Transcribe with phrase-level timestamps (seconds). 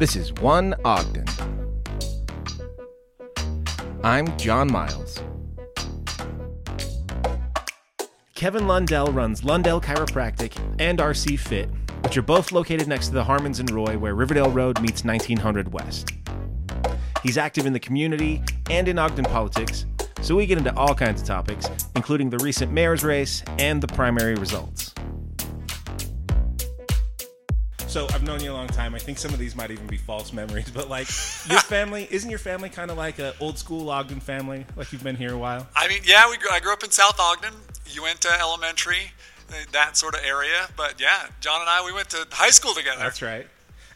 [0.00, 1.26] This is One Ogden.
[4.02, 5.22] I'm John Miles.
[8.34, 11.68] Kevin Lundell runs Lundell Chiropractic and RC Fit,
[12.02, 15.70] which are both located next to the Harmons and Roy, where Riverdale Road meets 1900
[15.70, 16.14] West.
[17.22, 19.84] He's active in the community and in Ogden politics,
[20.22, 23.88] so we get into all kinds of topics, including the recent mayor's race and the
[23.88, 24.89] primary results.
[27.90, 28.94] So I've known you a long time.
[28.94, 31.08] I think some of these might even be false memories, but like
[31.48, 34.64] your family, isn't your family kind of like an old school Ogden family?
[34.76, 35.66] Like you've been here a while.
[35.74, 37.52] I mean, yeah, we grew, I grew up in South Ogden.
[37.86, 39.10] You went to elementary,
[39.48, 40.68] uh, that sort of area.
[40.76, 43.00] But yeah, John and I, we went to high school together.
[43.00, 43.48] That's right.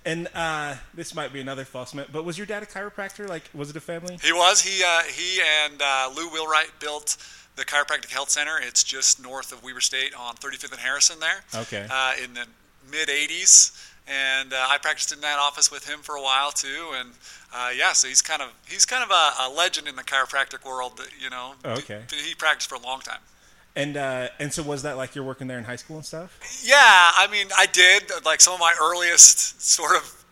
[0.05, 3.29] And uh, this might be another false myth, but was your dad a chiropractor?
[3.29, 4.19] Like, was it a family?
[4.21, 4.61] He was.
[4.61, 7.17] He uh, he and uh, Lou Wheelwright built
[7.55, 8.59] the Chiropractic Health Center.
[8.61, 11.45] It's just north of Weber State on 35th and Harrison there.
[11.55, 11.87] Okay.
[11.89, 12.47] Uh, in the
[12.91, 16.93] mid 80s, and uh, I practiced in that office with him for a while too.
[16.95, 17.11] And
[17.55, 20.67] uh, yeah, so he's kind of he's kind of a, a legend in the chiropractic
[20.67, 20.99] world.
[20.99, 21.55] That, you know.
[21.65, 22.03] Okay.
[22.11, 23.21] He, he practiced for a long time.
[23.77, 26.39] And uh, and so was that like you're working there in high school and stuff?
[26.65, 28.05] Yeah, I mean, I did.
[28.25, 30.25] Like some of my earliest sort of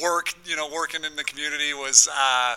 [0.00, 2.56] work, you know, working in the community was uh,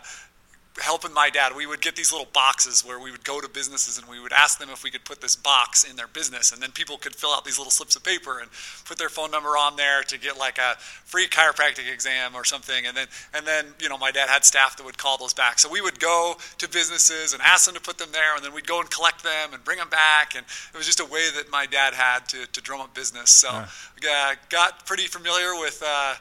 [0.80, 1.53] helping my dad.
[1.55, 4.31] We would get these little boxes where we would go to businesses and we would
[4.31, 7.16] ask them if we could put this box in their business, and then people could
[7.16, 8.50] fill out these little slips of paper and
[8.86, 12.86] put their phone number on there to get like a free chiropractic exam or something.
[12.86, 15.59] And then and then you know my dad had staff that would call those back.
[15.59, 18.53] So we would go to businesses and ask them to put them there, and then
[18.53, 20.36] we'd go and collect them and bring them back.
[20.36, 23.30] And it was just a way that my dad had to, to drum up business.
[23.30, 25.83] So uh, got pretty familiar with.
[25.86, 26.16] Uh,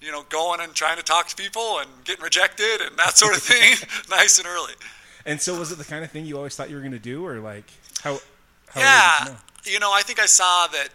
[0.00, 3.36] you know, going and trying to talk to people and getting rejected and that sort
[3.36, 3.74] of thing,
[4.10, 4.74] nice and early.
[5.24, 6.98] And so was it the kind of thing you always thought you were going to
[6.98, 7.64] do, or like
[8.02, 8.18] how?
[8.68, 9.36] how yeah, you know?
[9.64, 10.88] you know, I think I saw that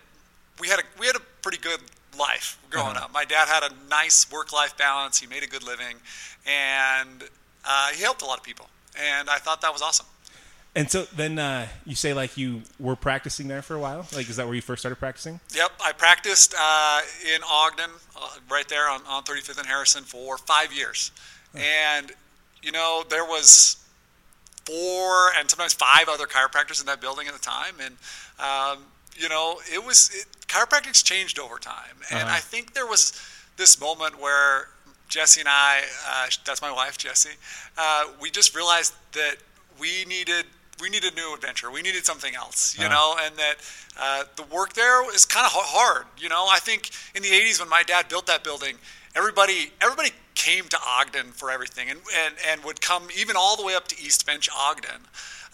[0.59, 1.79] we had a we had a pretty good
[2.17, 3.05] life growing Uh-huh.
[3.05, 3.13] up.
[3.13, 5.19] My dad had a nice work-life balance.
[5.19, 5.97] He made a good living,
[6.45, 7.23] and
[7.65, 8.67] uh, he helped a lot of people.
[8.99, 10.05] And I thought that was awesome.
[10.73, 14.07] And so then uh, you say like you were practicing there for a while.
[14.15, 15.41] Like, is that where you first started practicing?
[15.53, 17.01] Yep, I practiced uh,
[17.35, 21.11] in Ogden, uh, right there on, on 35th and Harrison, for five years.
[21.53, 22.13] And,
[22.63, 23.83] you know, there was
[24.65, 27.75] four and sometimes five other chiropractors in that building at the time.
[27.83, 27.97] And,
[28.39, 28.85] um,
[29.17, 31.97] you know, it was, it, chiropractic's changed over time.
[32.09, 32.35] And Uh-huh.
[32.35, 33.11] I think there was
[33.57, 34.69] this moment where
[35.09, 37.31] Jesse and I, uh, that's my wife, Jesse,
[37.77, 39.35] uh, we just realized that
[39.77, 40.45] we needed
[40.81, 41.69] we needed a new adventure.
[41.71, 42.93] We needed something else, you Uh-huh.
[42.93, 43.55] know, and that
[43.99, 46.05] uh, the work there is kind of hard.
[46.17, 48.75] You know, I think in the '80s when my dad built that building,
[49.15, 53.63] everybody everybody came to Ogden for everything, and and, and would come even all the
[53.65, 55.01] way up to East Bench, Ogden.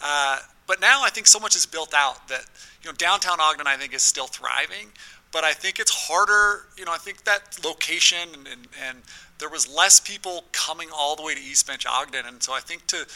[0.00, 2.44] Uh, but now I think so much is built out that
[2.82, 4.88] you know downtown Ogden I think is still thriving,
[5.32, 6.66] but I think it's harder.
[6.76, 8.98] You know, I think that location and, and, and
[9.38, 12.60] there was less people coming all the way to East Bench, Ogden, and so I
[12.60, 13.06] think to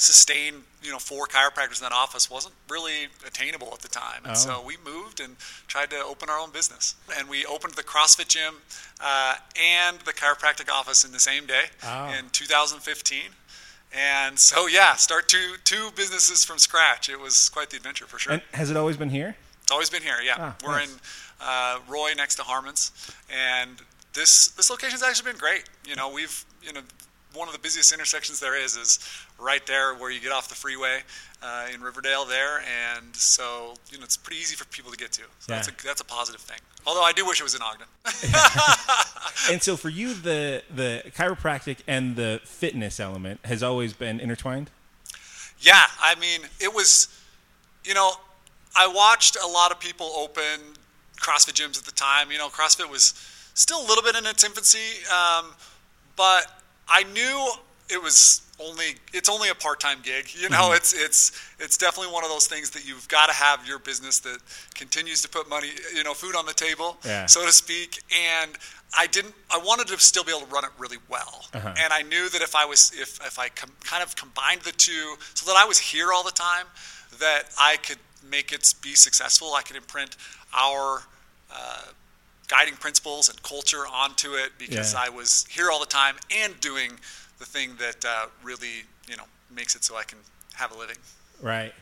[0.00, 4.32] sustain you know four chiropractors in that office wasn't really attainable at the time and
[4.32, 4.34] Oh.
[4.34, 5.36] so we moved and
[5.68, 8.54] tried to open our own business and we opened the crossfit gym
[8.98, 12.06] uh, and the chiropractic office in the same day Oh.
[12.18, 13.20] in 2015
[13.92, 18.18] and so yeah start two two businesses from scratch it was quite the adventure for
[18.18, 19.36] sure And has it always been here?
[19.62, 20.20] it's always been here.
[20.24, 20.88] Yeah, Ah, we're nice.
[20.92, 21.00] in
[21.42, 22.90] uh, Roy next to Harmon's,
[23.30, 23.76] and
[24.14, 25.64] this this location's actually been great.
[25.86, 26.80] You know, we've you know
[27.34, 28.98] one of the busiest intersections there is is
[29.38, 31.00] right there where you get off the freeway
[31.42, 35.12] uh, in Riverdale there, and so you know it's pretty easy for people to get
[35.12, 35.22] to.
[35.38, 35.76] So that's a Yeah.
[35.84, 36.58] that's a positive thing.
[36.86, 37.86] Although I do wish it was in Ogden.
[39.50, 44.70] And so for you, the the chiropractic and the fitness element has always been intertwined.
[45.60, 47.08] Yeah, I mean, it was,
[47.84, 48.12] you know,
[48.76, 50.60] I watched a lot of people open
[51.18, 52.30] CrossFit gyms at the time.
[52.30, 53.14] You know, CrossFit was
[53.54, 55.46] still a little bit in its infancy, um,
[56.16, 56.59] but
[56.90, 57.50] I knew
[57.88, 60.28] it was only it's only a part-time gig.
[60.34, 63.66] You know, it's it's it's definitely one of those things that you've got to have
[63.66, 64.38] your business that
[64.74, 67.26] continues to put money, you know, food on the table, Yeah.
[67.26, 68.02] so to speak.
[68.12, 68.52] And
[68.98, 69.34] I didn't.
[69.50, 71.46] I wanted to still be able to run it really well.
[71.54, 71.74] Uh-huh.
[71.78, 74.72] And I knew that if I was if if I com- kind of combined the
[74.72, 76.66] two, so that I was here all the time,
[77.18, 77.98] that I could
[78.28, 79.54] make it be successful.
[79.54, 80.16] I could imprint
[80.52, 81.04] our
[81.52, 81.82] uh,
[82.50, 85.04] guiding principles and culture onto it because Yeah.
[85.06, 86.98] I was here all the time and doing
[87.38, 89.24] the thing that uh, really you know
[89.54, 90.18] makes it so I can
[90.54, 90.96] have a living.
[91.40, 91.72] Right.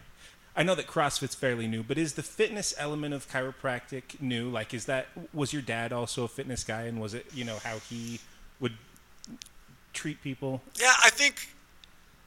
[0.54, 4.50] I know that CrossFit's fairly new, but is the fitness element of chiropractic new?
[4.50, 7.58] Like, is that was your dad also a fitness guy, and was it you know
[7.64, 8.20] how he
[8.60, 8.74] would
[9.94, 10.62] treat people?
[10.74, 11.54] Yeah, I think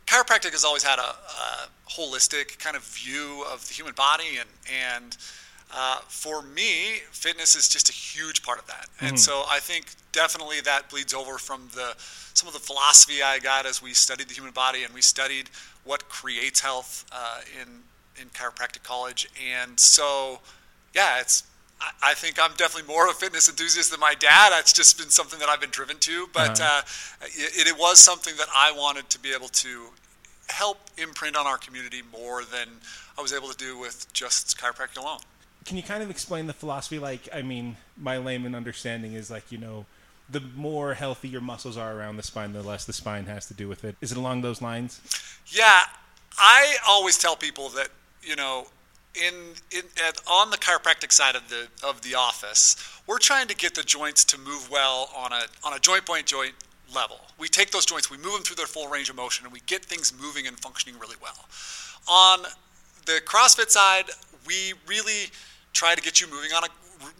[0.07, 4.49] chiropractic has always had a, a holistic kind of view of the human body, and
[4.89, 5.17] and
[5.73, 9.85] uh, for me, fitness is just a huge part of that, and so I think
[10.11, 11.93] definitely that bleeds over from the
[12.33, 15.49] some of the philosophy I got as we studied the human body and we studied
[15.83, 17.83] what creates health uh, in
[18.21, 20.39] in chiropractic college, and so
[20.93, 21.43] yeah, it's.
[21.43, 21.47] I-
[22.03, 24.51] I think I'm definitely more of a fitness enthusiast than my dad.
[24.51, 26.81] That's just been something that I've been driven to, but uh,
[27.23, 29.87] it, it was something that I wanted to be able to
[30.49, 32.67] help imprint on our community more than
[33.17, 35.21] I was able to do with just chiropractic alone.
[35.65, 36.99] Can you kind of explain the philosophy?
[36.99, 39.85] Like, I mean, my layman understanding is like, you know,
[40.29, 43.53] the more healthy your muscles are around the spine, the less the spine has to
[43.53, 43.95] do with it.
[44.01, 45.01] Is it along those lines?
[45.47, 45.81] Yeah,
[46.37, 47.89] I always tell people that
[48.23, 48.67] you know,
[49.15, 49.33] in
[49.71, 52.75] in at, on the chiropractic side of the of the office,
[53.07, 56.25] we're trying to get the joints to move well on a on a joint point
[56.25, 56.53] joint
[56.93, 57.19] level.
[57.37, 59.61] We take those joints, we move them through their full range of motion, and we
[59.65, 61.45] get things moving and functioning really well.
[62.07, 62.43] On
[63.05, 64.05] the CrossFit side,
[64.45, 65.31] we really
[65.73, 66.67] try to get you moving on a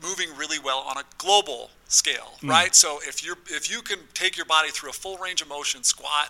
[0.03, 2.75] moving really well on a global scale, right?
[2.75, 5.83] So if you if you can take your body through a full range of motion
[5.83, 6.29] squat,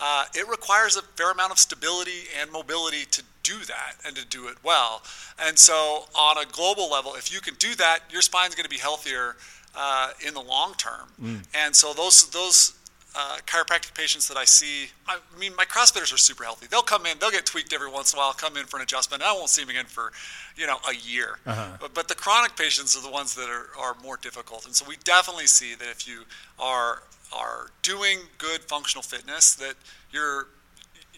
[0.00, 4.24] uh, it requires a fair amount of stability and mobility to do that and to
[4.26, 5.02] do it well.
[5.44, 8.70] And so on a global level, if you can do that, your spine's going to
[8.70, 9.36] be healthier
[9.74, 11.08] uh, in the long term.
[11.54, 12.74] And so those those
[13.14, 16.66] uh, chiropractic patients that I see, I mean, my CrossFitters are super healthy.
[16.70, 18.82] They'll come in, they'll get tweaked every once in a while, come in for an
[18.82, 19.22] adjustment.
[19.22, 20.12] And I won't see them again for,
[20.56, 21.38] you know, a year.
[21.44, 24.64] But, but the chronic patients are the ones that are, are more difficult.
[24.66, 26.22] And so we definitely see that if you
[26.58, 27.02] are
[27.34, 29.74] are doing good functional fitness, that
[30.10, 30.48] you're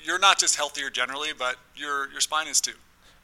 [0.05, 2.75] you're not just healthier generally, but your your spine is too.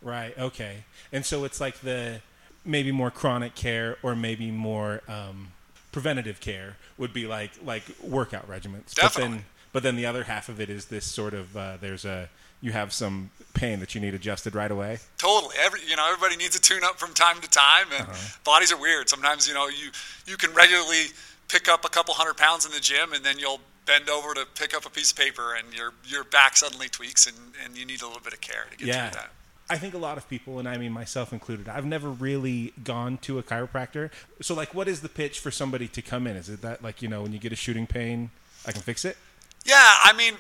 [0.02, 0.36] Right.
[0.38, 0.84] Okay.
[1.12, 2.20] And so it's like the
[2.64, 5.49] maybe more chronic care or maybe more um,
[5.92, 8.94] preventative care would be like like workout regimens.
[9.00, 12.04] But then but then the other half of it is this sort of uh, there's
[12.04, 12.28] a
[12.60, 14.98] you have some pain that you need adjusted right away.
[15.18, 15.54] Totally.
[15.58, 18.06] Every you know, everybody needs a tune up from time to time, and
[18.44, 19.08] bodies are weird.
[19.08, 19.90] Sometimes you know you
[20.26, 21.06] you can regularly
[21.48, 24.46] pick up a couple hundred pounds in the gym, and then you'll bend over to
[24.54, 27.84] pick up a piece of paper, and your your back suddenly tweaks, and, and you
[27.84, 29.10] need a little bit of care to get yeah.
[29.10, 29.30] through that.
[29.70, 33.18] I think a lot of people, and I mean myself included, I've never really gone
[33.18, 34.10] to a chiropractor.
[34.40, 36.36] So, like, what is the pitch for somebody to come in?
[36.36, 38.30] Is it that, like, you know, when you get a shooting pain,
[38.66, 39.16] I can fix it?
[39.64, 40.34] Yeah, I mean,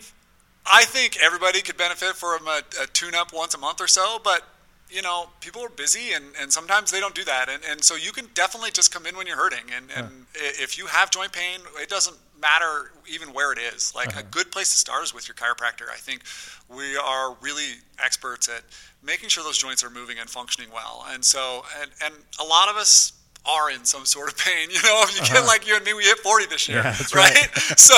[0.66, 4.18] I think everybody could benefit from a, a tune up once a month or so,
[4.22, 4.42] but
[4.90, 7.48] you know, people are busy and, and sometimes they don't do that.
[7.48, 9.70] And, and so you can definitely just come in when you're hurting.
[9.74, 13.94] And, and i if you have joint pain, it doesn't matter even where it is.
[13.94, 14.22] Like a uh-huh.
[14.30, 15.90] good place to start is with your chiropractor.
[15.92, 16.22] I think
[16.68, 18.62] we are really experts at
[19.02, 21.04] making sure those joints are moving and functioning well.
[21.08, 23.12] And so, and, and a lot of us
[23.46, 24.68] are in some sort of pain.
[24.70, 25.46] You know, if you get uh-huh.
[25.46, 27.34] like you and me, we hit 40 this year, Yeah, right?
[27.34, 27.48] right.
[27.78, 27.94] so,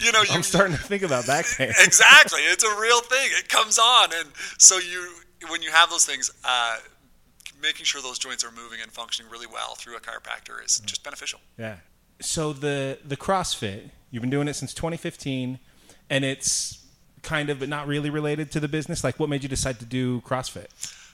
[0.00, 1.68] you know, you, I'm starting to think about back pain.
[1.84, 2.40] exactly.
[2.40, 3.28] It's a real thing.
[3.38, 4.28] It comes on, and
[4.58, 5.12] so you
[5.48, 6.78] when you have those things, uh,
[7.62, 10.86] making sure those joints are moving and functioning really well through a chiropractor is mm-hmm.
[10.86, 11.40] just beneficial.
[11.58, 11.76] Yeah.
[12.20, 15.58] So the the CrossFit, you've been doing it since 2015,
[16.08, 16.84] and it's
[17.22, 19.04] kind of but not really related to the business.
[19.04, 20.68] Like, what made you decide to do CrossFit?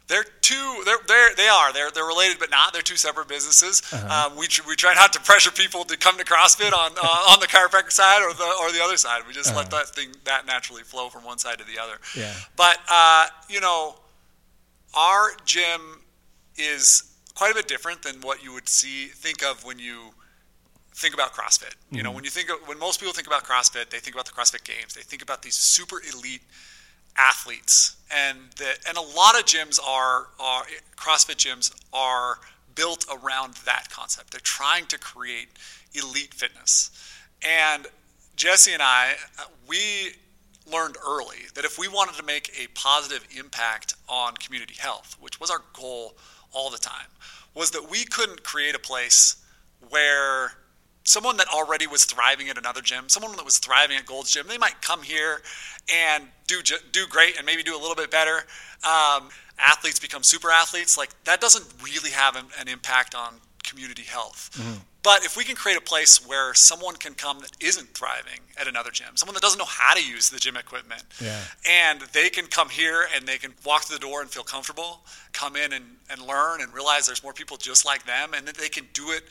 [0.08, 0.82] They're two.
[0.84, 1.72] They're, they're they are.
[1.72, 2.72] They're they're related, but not.
[2.72, 3.82] They're two separate businesses.
[3.92, 7.40] Um, we we try not to pressure people to come to CrossFit on uh, on
[7.40, 9.22] the chiropractic side or the or the other side.
[9.26, 11.98] We just let that thing that naturally flow from one side to the other.
[12.16, 12.34] Yeah.
[12.56, 13.94] But uh, you know,
[14.94, 16.02] our gym
[16.56, 20.12] is quite a bit different than what you would see think of when you
[20.94, 21.74] think about CrossFit.
[21.90, 22.16] You know, mm-hmm.
[22.16, 24.64] when you think of, when most people think about CrossFit, they think about the CrossFit
[24.64, 24.94] Games.
[24.94, 26.42] They think about these super elite
[27.16, 30.64] athletes, and the, and a lot of gyms are are
[30.96, 32.38] CrossFit gyms are
[32.74, 34.30] built around that concept.
[34.30, 35.48] They're trying to create
[35.94, 36.90] elite fitness,
[37.42, 37.86] and
[38.36, 39.14] Jesse and I,
[39.66, 40.12] we
[40.70, 45.40] learned early that if we wanted to make a positive impact on community health, which
[45.40, 46.14] was our goal
[46.52, 47.08] all the time,
[47.54, 49.36] was that we couldn't create a place
[49.90, 50.52] where
[51.04, 54.46] someone that already was thriving at another gym, someone that was thriving at Gold's Gym,
[54.48, 55.42] they might come here
[55.92, 56.60] and do
[56.92, 58.44] do great and maybe do a little bit better.
[58.84, 59.28] Um,
[59.58, 60.96] athletes become super athletes.
[60.96, 64.50] Like that doesn't really have an, an impact on community health.
[65.04, 68.68] But if we can create a place where someone can come that isn't thriving at
[68.68, 71.40] another gym, someone that doesn't know how to use the gym equipment, Yeah.
[71.68, 75.00] and they can come here and they can walk through the door and feel comfortable,
[75.32, 78.56] come in and, and learn and realize there's more people just like them, and that
[78.56, 79.24] they can do it,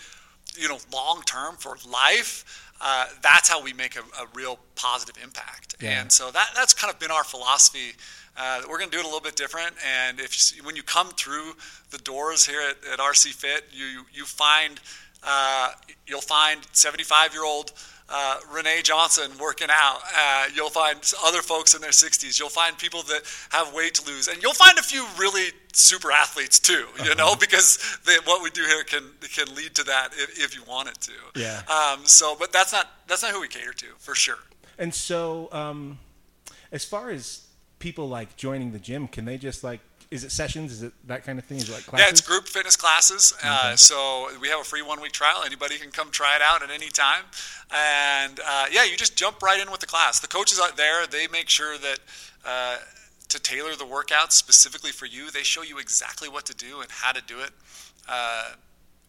[0.57, 2.67] you know, long term for life.
[2.79, 5.75] Uh, that's how we make a, a real positive impact.
[5.79, 6.01] Yeah.
[6.01, 7.95] And so that that's kind of been our philosophy.
[8.37, 9.75] Uh, we're going to do it a little bit different.
[9.85, 11.53] And if you, when you come through
[11.89, 14.79] the doors here at, at RC Fit, you you find
[15.23, 15.71] uh,
[16.07, 17.73] you'll find 75 year old
[18.11, 19.99] uh, Renee Johnson working out.
[20.15, 22.39] Uh, you'll find other folks in their 60s.
[22.39, 26.11] You'll find people that have weight to lose, and you'll find a few really super
[26.11, 26.87] athletes too.
[27.03, 27.37] You know, uh-huh.
[27.39, 29.03] because they, what we do here can
[29.33, 31.39] can lead to that if, if you want it to.
[31.39, 31.61] Yeah.
[31.67, 34.39] Um, so, but that's not that's not who we cater to for sure.
[34.77, 35.99] And so, um,
[36.71, 37.45] as far as
[37.79, 39.79] people like joining the gym, can they just like
[40.11, 40.71] is it sessions?
[40.73, 41.57] Is it that kind of thing?
[41.57, 42.05] Is it like classes?
[42.05, 43.33] Yeah, it's group fitness classes.
[43.43, 43.73] Uh, okay.
[43.73, 45.43] Uh, so we have a free one week trial.
[45.45, 47.23] Anybody can come try it out at any time.
[47.71, 50.19] And uh, yeah, you just jump right in with the class.
[50.19, 51.99] The coaches out there, they make sure that.
[52.45, 52.77] Uh,
[53.29, 56.91] to tailor the workouts specifically for you, they show you exactly what to do and
[56.91, 57.51] how to do it,
[58.09, 58.49] uh,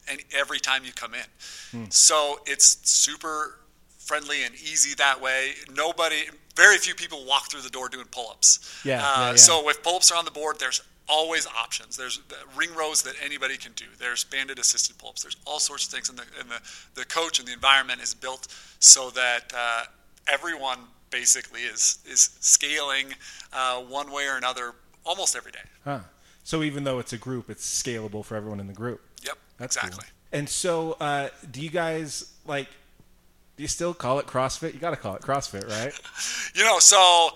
[0.08, 1.24] and every time you come in.
[1.72, 1.84] Hmm.
[1.90, 3.58] So it's super
[3.98, 5.54] friendly and easy that way.
[5.74, 6.22] Nobody,
[6.54, 8.82] very few people walk through the door doing pull-ups.
[8.84, 9.36] Yeah, uh, yeah, yeah.
[9.36, 10.80] So if pull-ups are on the board, there's
[11.18, 11.92] always options.
[11.96, 12.16] There's
[12.60, 13.88] ring rows that anybody can do.
[13.98, 15.22] There's banded assisted pull-ups.
[15.24, 16.60] There's all sorts of things, and the, and the,
[17.00, 18.44] the coach and the environment is built
[18.78, 19.84] so that uh,
[20.26, 20.78] everyone
[21.10, 23.06] basically is is scaling
[23.52, 24.66] uh, one way or another
[25.04, 25.66] almost every day.
[25.84, 26.00] Huh.
[26.44, 29.00] So even though it's a group, it's scalable for everyone in the group.
[29.22, 29.36] Yep.
[29.58, 30.04] That's exactly.
[30.04, 30.38] Cool.
[30.38, 32.68] And so, uh, do you guys like?
[33.62, 34.74] You still call it CrossFit?
[34.74, 35.92] You got to call it CrossFit, right?
[36.56, 37.30] you know, so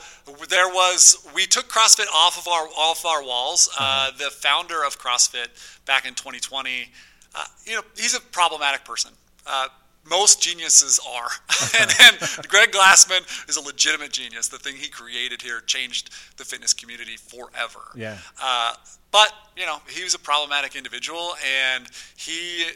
[0.49, 3.69] there was we took CrossFit off of our off our walls.
[3.79, 4.11] Uh, uh-huh.
[4.13, 5.47] Uh, the founder of CrossFit
[5.85, 6.89] back in 2020,
[7.33, 9.13] uh, you know, he's a problematic person.
[9.47, 9.69] Uh,
[10.11, 11.29] most geniuses are.
[11.81, 12.15] and then
[12.49, 14.49] Greg Glassman is a legitimate genius.
[14.49, 17.81] The thing he created here changed the fitness community forever.
[17.95, 18.19] Yeah.
[18.43, 18.75] Uh,
[19.13, 21.35] but, you know, he was a problematic individual,
[21.71, 22.67] and he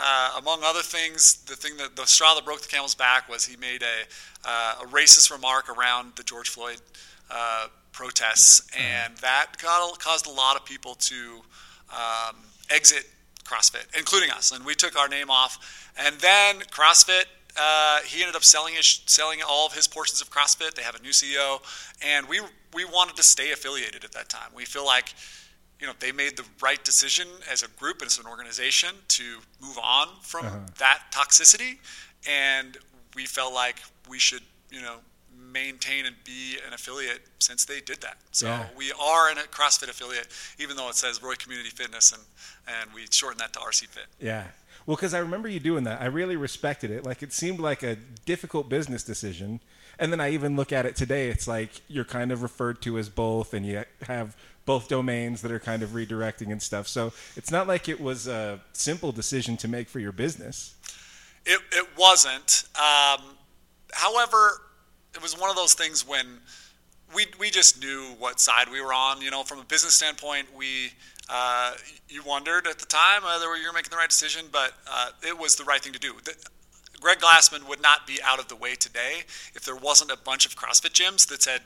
[0.00, 3.46] uh, among other things, the thing that the straw that broke the camel's back was
[3.46, 6.80] he made a, uh, a racist remark around the George Floyd
[7.30, 8.82] uh, protests, mm-hmm.
[8.82, 11.42] and that got, caused a lot of people to
[11.90, 12.36] um,
[12.70, 13.06] exit
[13.44, 15.92] CrossFit, including us, and we took our name off.
[15.98, 17.24] And then CrossFit,
[17.58, 20.74] uh, he ended up selling his, selling all of his portions of CrossFit.
[20.74, 21.60] They have a new CEO,
[22.02, 22.40] and we
[22.74, 24.50] we wanted to stay affiliated at that time.
[24.54, 25.14] We feel like
[25.80, 29.38] you know they made the right decision as a group and as an organization to
[29.60, 30.58] move on from uh-huh.
[30.78, 31.78] that toxicity.
[32.28, 32.76] And
[33.14, 33.76] we felt like
[34.08, 34.96] we should you know
[35.52, 38.18] maintain and be an affiliate since they did that.
[38.32, 38.66] So yeah.
[38.76, 42.22] we are in a crossfit affiliate even though it says roy community fitness and
[42.66, 44.06] and we shortened that to rc fit.
[44.20, 44.44] Yeah.
[44.86, 46.00] Well because i remember you doing that.
[46.00, 47.04] I really respected it.
[47.04, 49.60] Like it seemed like a difficult business decision.
[49.98, 52.98] And then i even look at it today it's like you're kind of referred to
[52.98, 54.36] as both and you have
[54.68, 56.86] both domains that are kind of redirecting and stuff.
[56.86, 60.74] So it's not like it was a simple decision to make for your business.
[61.46, 62.64] It, it wasn't.
[62.76, 63.22] Um,
[63.94, 64.60] however,
[65.14, 66.26] it was one of those things when
[67.14, 69.22] we, we just knew what side we were on.
[69.22, 70.90] You know, from a business standpoint, we
[71.30, 71.72] uh,
[72.10, 75.38] you wondered at the time whether you were making the right decision, but uh, it
[75.38, 76.12] was the right thing to do.
[76.24, 76.34] The,
[77.00, 79.22] Greg Glassman would not be out of the way today
[79.54, 81.62] if there wasn't a bunch of CrossFit gyms that said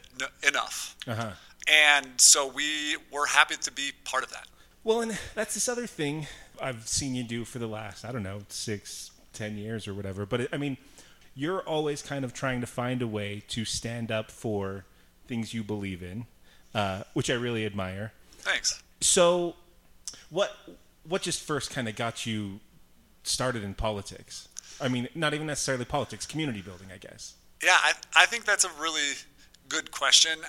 [0.46, 0.94] enough.
[1.08, 1.30] Uh-huh.
[1.68, 4.46] And so we were happy to be part of that.
[4.84, 6.26] Well, and that's this other thing
[6.60, 10.26] I've seen you do for the last, I don't know, six, ten years or whatever.
[10.26, 10.76] But it, I mean,
[11.34, 14.84] you're always kind of trying to find a way to stand up for
[15.28, 16.26] things you believe in,
[16.74, 18.12] uh, which I really admire.
[18.38, 18.82] Thanks.
[19.00, 19.54] So,
[20.30, 20.56] what
[21.08, 22.60] what just first kind of got you
[23.22, 24.48] started in politics?
[24.80, 27.34] I mean, not even necessarily politics, community building, I guess.
[27.62, 29.12] Yeah, I, I think that's a really
[29.68, 30.40] good question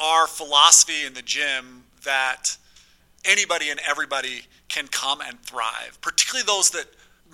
[0.00, 2.56] our philosophy in the gym that
[3.24, 6.86] anybody and everybody can come and thrive, particularly those that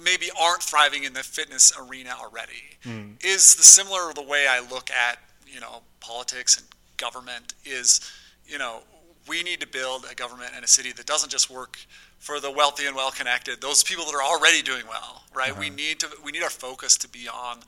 [0.02, 3.24] maybe aren't thriving in the fitness arena already, mm.
[3.24, 8.00] is the similar the way I look at you know politics and government is
[8.46, 8.80] you know
[9.28, 11.78] we need to build a government and a city that doesn't just work
[12.18, 15.60] for the wealthy and well connected those people that are already doing well right uh-huh.
[15.60, 17.58] we need to we need our focus to be on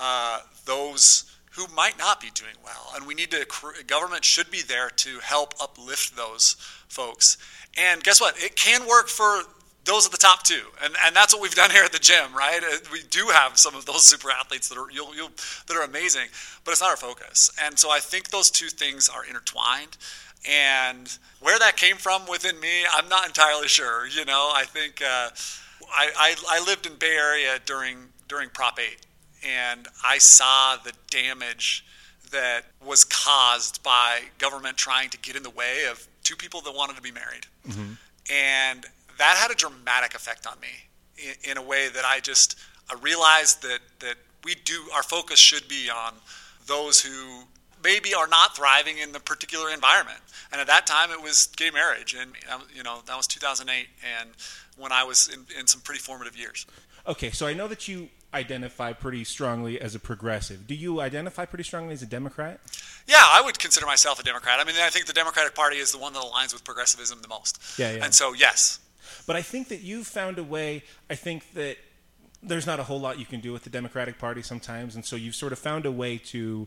[0.00, 2.92] uh, those who might not be doing well.
[2.94, 3.46] And we need to,
[3.86, 6.56] government should be there to help uplift those
[6.88, 7.36] folks.
[7.76, 8.42] And guess what?
[8.42, 9.42] It can work for
[9.84, 10.62] those at the top too.
[10.82, 12.62] And, and that's what we've done here at the gym, right?
[12.62, 15.30] Uh, we do have some of those super athletes that are, you'll, you'll,
[15.66, 16.28] that are amazing,
[16.64, 17.50] but it's not our focus.
[17.62, 19.98] And so I think those two things are intertwined.
[20.48, 24.06] And where that came from within me, I'm not entirely sure.
[24.06, 25.30] You know, I think uh,
[25.92, 28.96] I, I, I lived in Bay Area during, during Prop 8
[29.46, 31.84] and I saw the damage
[32.30, 36.74] that was caused by government trying to get in the way of two people that
[36.74, 37.46] wanted to be married.
[37.68, 37.92] Mm-hmm.
[38.32, 38.86] And
[39.18, 40.68] that had a dramatic effect on me
[41.18, 42.58] in, in, a way that I just
[42.90, 46.14] I realized that that we do our focus should be on
[46.66, 47.44] those who
[47.84, 50.18] maybe are not thriving in the particular environment.
[50.50, 53.88] And at that time, it was gay marriage, and um, you know that was 2008,
[54.18, 54.30] and
[54.76, 56.66] when I was in, in some pretty formative years.
[57.06, 60.66] Okay, so I know that you identify pretty strongly as a progressive.
[60.66, 62.60] Do you identify pretty strongly as a Democrat?
[63.06, 64.58] Yeah, I would consider myself a Democrat.
[64.60, 67.28] I mean, I think the Democratic Party is the one that aligns with progressivism the
[67.28, 67.78] most.
[67.78, 68.04] Yeah, yeah.
[68.04, 68.80] And so, yes.
[69.26, 70.84] But I think that you've found a way.
[71.10, 71.76] I think that
[72.42, 75.16] there's not a whole lot you can do with the Democratic Party sometimes, and so
[75.16, 76.66] you've sort of found a way to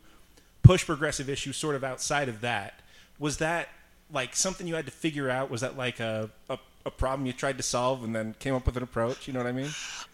[0.63, 2.79] push progressive issues sort of outside of that.
[3.19, 3.69] Was that
[4.12, 5.50] like something you had to figure out?
[5.50, 8.65] Was that like a, a, a problem you tried to solve and then came up
[8.65, 9.27] with an approach?
[9.27, 9.69] You know what I mean?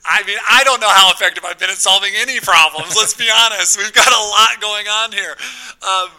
[0.05, 2.95] I mean, I don't know how effective I've been at solving any problems.
[2.95, 3.77] let's be honest.
[3.77, 5.35] We've got a lot going on here.
[5.81, 6.09] Um,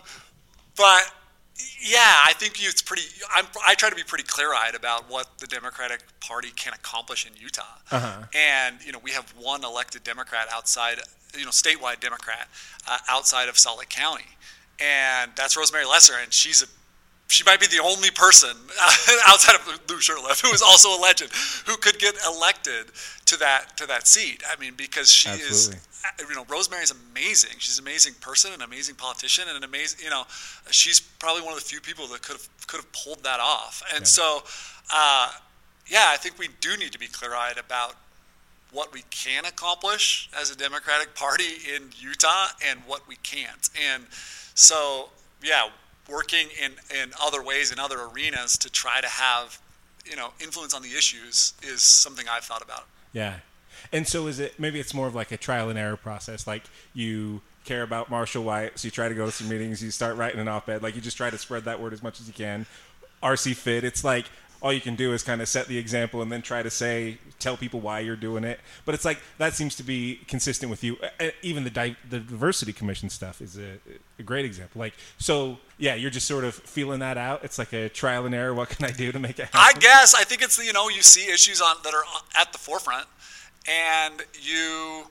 [0.77, 1.03] but
[1.81, 3.03] yeah, I think you it's pretty.
[3.35, 7.33] I'm, i try to be pretty clear-eyed about what the Democratic Party can accomplish in
[7.41, 7.63] Utah.
[7.91, 8.23] Uh-huh.
[8.35, 10.99] And you know, we have one elected Democrat outside,
[11.37, 12.49] you know, statewide Democrat
[12.89, 14.25] uh, outside of Salt Lake County,
[14.81, 16.67] and that's Rosemary Lesser, and she's a
[17.33, 18.51] she might be the only person
[19.27, 21.31] outside of Lou Shurtliff who is also a legend
[21.67, 22.93] who could get elected
[23.27, 24.43] to that to that seat.
[24.47, 25.79] I mean, because she Absolutely.
[25.79, 27.53] is, you know, Rosemary is amazing.
[27.59, 30.25] She's an amazing person, an amazing politician, and an amazing, you know,
[30.71, 33.83] she's probably one of the few people that could have could have pulled that off.
[33.95, 34.07] And Yeah.
[34.19, 34.43] so,
[34.93, 35.31] uh,
[35.87, 37.97] yeah, I think we do need to be clear-eyed about
[38.73, 43.69] what we can accomplish as a Democratic Party in Utah and what we can't.
[43.91, 44.07] And
[44.55, 45.11] so,
[45.43, 45.69] yeah,
[46.13, 49.61] working in, in other ways, in other arenas to try to have,
[50.05, 52.85] you know, influence on the issues is something I've thought about.
[53.13, 53.37] Yeah.
[53.93, 56.47] And so is it maybe it's more of like a trial and error process.
[56.47, 56.65] Like
[56.95, 60.17] you care about Marshall White, so you try to go to some meetings, you start
[60.17, 62.35] writing an op-ed, like you just try to spread that word as much as you
[62.35, 62.67] can.
[63.23, 64.27] RC Fit, it's like
[64.63, 67.19] all you can do is kind of set the example and then try to say
[67.41, 68.61] tell people why you're doing it.
[68.85, 70.97] But it's like that seems to be consistent with you.
[71.43, 73.79] Even the di- the diversity commission stuff is a,
[74.19, 74.79] a great example.
[74.79, 77.43] Like so, yeah, you're just sort of feeling that out.
[77.43, 78.55] It's like a trial and error.
[78.55, 79.61] What can I do to make it happen?
[79.61, 82.05] I guess I think it's you know you see issues on that are
[82.41, 83.07] at the forefront,
[83.69, 85.07] and you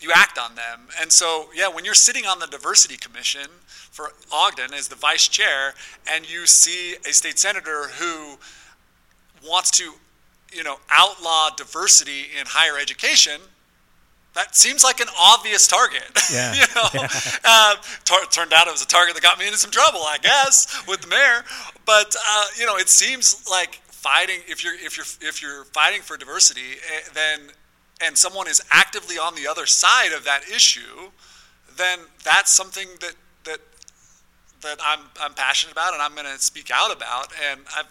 [0.00, 0.88] you act on them.
[1.00, 5.28] And so yeah, when you're sitting on the diversity commission for Ogden as the vice
[5.28, 5.74] chair,
[6.10, 8.38] and you see a state senator who
[9.46, 9.92] wants to
[10.52, 13.40] you know outlaw diversity in higher education.
[14.34, 16.02] That seems like an obvious target.
[16.32, 16.54] Yeah.
[16.54, 16.88] you know,
[17.44, 20.16] uh, tar- turned out it was a target that got me into some trouble, I
[20.18, 21.44] guess, with the mayor.
[21.84, 26.00] But uh, you know, it seems like fighting if you're if you're if you're fighting
[26.00, 27.40] for diversity, eh, then
[28.00, 31.10] and someone is actively on the other side of that issue,
[31.76, 33.60] then that's something that that
[34.62, 37.28] that I'm I'm passionate about and I'm going to speak out about.
[37.50, 37.86] And I've,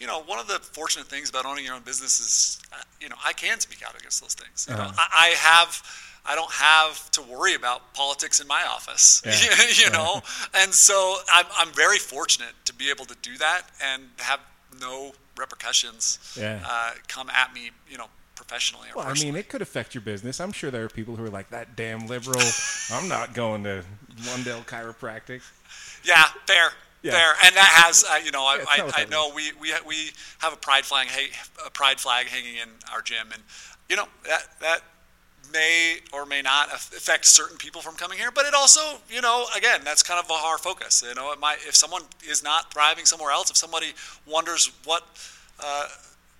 [0.00, 3.08] you know, one of the fortunate things about owning your own business is, uh, you
[3.08, 4.66] know, I can speak out against those things.
[4.68, 5.06] You know, Uh-huh.
[5.12, 5.82] I, I have.
[6.26, 9.84] I don't have to worry about politics in my office, Yeah.
[9.84, 10.20] you know,
[10.54, 14.38] and so I'm, I'm very fortunate to be able to do that and have
[14.82, 16.60] no repercussions Yeah.
[16.66, 20.02] uh, come at me, you know, professionally or Well, I mean, it could affect your
[20.02, 20.40] business.
[20.40, 22.42] I'm sure there are people who are like that damn liberal.
[22.92, 23.82] I'm not going to
[24.26, 25.40] Lundell Chiropractic.
[26.04, 27.12] Yeah, fair, Yeah.
[27.12, 29.32] fair, and that has uh, you know I, Yeah, it's not what I, I know
[29.34, 30.10] we we we
[30.40, 31.08] have a pride flag
[31.66, 33.42] a pride flag hanging in our gym, and
[33.88, 34.80] you know that that
[35.52, 39.46] may or may not affect certain people from coming here, but it also you know
[39.56, 41.02] again that's kind of our focus.
[41.06, 43.92] You know, it might if someone is not thriving somewhere else, if somebody
[44.26, 45.04] wonders what
[45.58, 45.88] uh,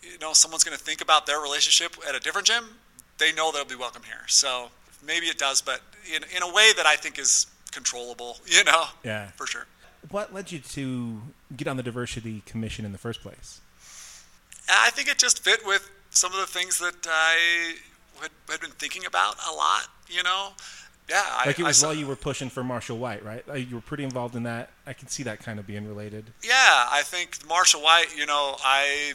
[0.02, 2.64] you know someone's going to think about their relationship at a different gym,
[3.18, 4.24] they know they'll be welcome here.
[4.28, 4.70] So
[5.06, 5.80] maybe it does, but
[6.14, 8.38] in in a way that I think is controllable.
[8.46, 9.28] You know, Yeah.
[9.36, 9.66] for sure.
[10.08, 11.20] What led you to
[11.56, 13.60] get on the diversity commission in the first place?
[14.68, 17.74] I think it just fit with some of the things that I
[18.20, 19.88] had, had been thinking about a lot.
[20.08, 20.50] You know,
[21.08, 21.22] yeah.
[21.28, 23.44] I, Like it I was saw- while you were pushing for Marshall White, right?
[23.56, 24.70] You were pretty involved in that.
[24.86, 26.26] I can see that kind of being related.
[26.42, 26.52] Yeah,
[26.90, 28.16] I think Marshall White.
[28.16, 29.12] You know, I,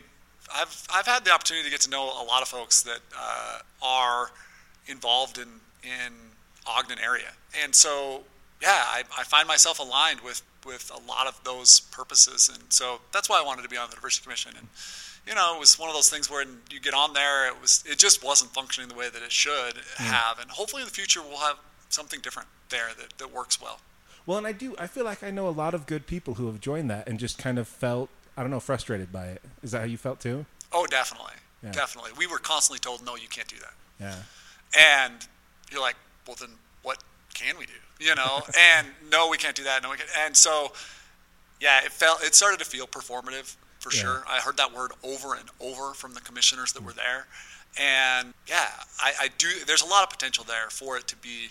[0.54, 3.60] I've I've had the opportunity to get to know a lot of folks that uh,
[3.82, 4.30] are
[4.88, 5.48] involved in
[5.84, 6.13] in
[6.67, 7.32] Ogden area,
[7.63, 8.24] and so
[8.62, 12.99] yeah, I, I find myself aligned with with a lot of those purposes, and so
[13.12, 14.54] that's why I wanted to be on the diversity commission.
[14.58, 14.67] And
[15.28, 17.84] you know, it was one of those things where you get on there, it was
[17.88, 20.04] it just wasn't functioning the way that it should hmm.
[20.04, 21.58] have, and hopefully in the future we'll have
[21.89, 23.80] something different there that, that works well.
[24.25, 24.75] Well, and I do.
[24.80, 27.19] I feel like I know a lot of good people who have joined that and
[27.19, 29.41] just kind of felt, I don't know, frustrated by it.
[29.62, 30.45] Is that how you felt too?
[30.71, 31.71] Oh, definitely, Yeah.
[31.71, 32.12] definitely.
[32.17, 33.73] We were constantly told, no, you can't do that.
[33.99, 34.15] Yeah.
[34.78, 35.28] And
[35.71, 35.95] you're like,
[36.28, 36.49] well, then
[37.36, 37.74] can we do?
[38.00, 39.84] You know, and no, we can't do that.
[39.84, 40.10] No, we can't.
[40.26, 40.74] And so,
[41.62, 44.02] yeah, it felt, it started to feel performative for Yeah.
[44.02, 44.24] sure.
[44.28, 47.28] I heard that word over and over from the commissioners that were there.
[47.80, 48.69] And yeah,
[49.00, 51.50] I, I do, there's a lot of potential there for it to be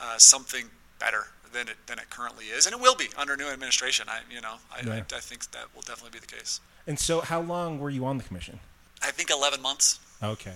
[0.00, 0.66] uh, something
[0.98, 4.06] better than it than it currently is, and it will be under new administration.
[4.08, 4.92] I you know I, Yeah.
[4.94, 6.60] I, I think that will definitely be the case.
[6.86, 8.60] And so, how long were you on the commission?
[9.02, 9.98] I think 11 months.
[10.22, 10.54] Okay.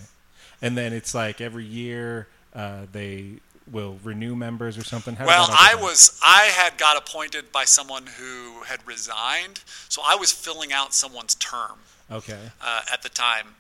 [0.63, 5.16] And then it's like every year uh, they will renew members or something.
[5.16, 10.16] How Well, I was I had got appointed by someone who had resigned, so I
[10.16, 11.79] was filling out someone's term
[12.11, 12.50] okay.
[12.61, 13.55] uh, at the time,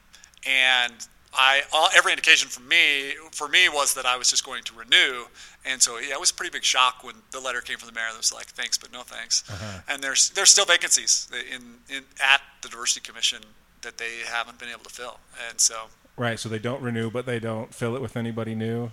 [0.46, 0.92] and
[1.32, 4.74] I all, every indication from me for me was that I was just going to
[4.74, 5.24] renew,
[5.64, 7.94] and so yeah, it was a pretty big shock when the letter came from the
[7.94, 9.80] mayor that was like thanks but no thanks, Uh-huh.
[9.88, 13.42] and there's there's still vacancies in, in at the diversity commission
[13.82, 15.84] that they haven't been able to fill, and so
[16.16, 16.38] Right.
[16.38, 18.90] So they don't renew, but they don't fill it with anybody new.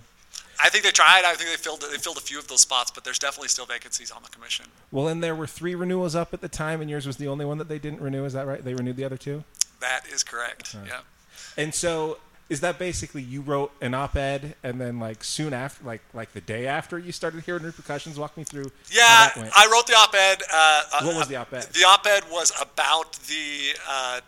[0.62, 1.24] I think they tried.
[1.24, 3.66] I think they filled they filled a few of those spots, but there's definitely still
[3.66, 4.66] vacancies on the commission.
[4.90, 7.44] Well, and there were three renewals up at the time, and yours was the only
[7.44, 8.24] one that they didn't renew.
[8.24, 8.62] Is that right?
[8.62, 9.44] They renewed the other two.
[9.80, 10.76] That is correct.
[10.86, 11.00] Yeah.
[11.56, 16.02] And so, is that basically you wrote an op-ed, and then like soon after, like
[16.14, 18.18] like the day after, you started hearing repercussions?
[18.18, 18.70] Walk me through.
[18.90, 19.52] Yeah, how that went.
[19.56, 20.42] I wrote the op-ed.
[20.52, 21.62] Uh, What was uh, the op-ed?
[21.72, 24.20] The op-ed was about the uh,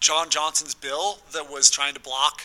[0.00, 2.42] John Johnson's bill that was trying to block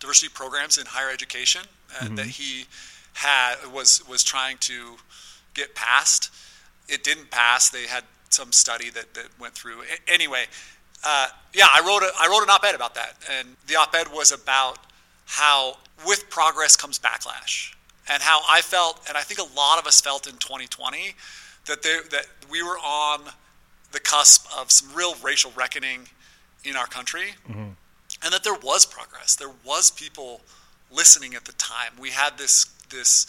[0.00, 1.62] diversity programs in higher education
[2.00, 2.14] uh, Mm-hmm.
[2.16, 2.66] that he
[3.14, 4.96] had was was trying to
[5.54, 6.30] get passed.
[6.88, 7.70] It didn't pass.
[7.70, 9.82] They had some study that, that went through.
[9.82, 10.44] A- anyway,
[11.04, 14.32] uh, yeah, I wrote a, I wrote an op-ed about that, and the op-ed was
[14.32, 14.78] about
[15.26, 17.74] how with progress comes backlash,
[18.08, 21.14] and how I felt, and I think a lot of us felt in 2020
[21.66, 23.20] that they, that we were on
[23.92, 26.08] the cusp of some real racial reckoning
[26.64, 27.70] in our country, mm-hmm.
[28.22, 29.36] and that there was progress.
[29.36, 30.40] There was people
[30.90, 31.92] listening at the time.
[32.00, 33.26] We had this this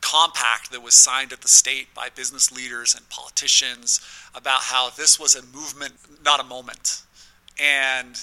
[0.00, 4.00] compact that was signed at the state by business leaders and politicians
[4.34, 7.02] about how this was a movement, not a moment.
[7.60, 8.16] And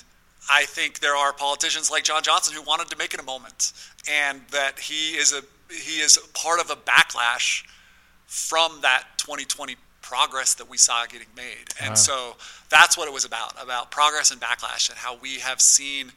[0.52, 3.74] I think there are politicians like John Johnson who wanted to make it a moment,
[4.10, 5.42] and that he is a
[5.72, 7.64] he is part of a backlash
[8.26, 9.76] from that 2020
[10.10, 11.68] progress that we saw getting made.
[11.80, 12.36] And so
[12.70, 16.12] that's what it was about about progress and backlash and how we have seen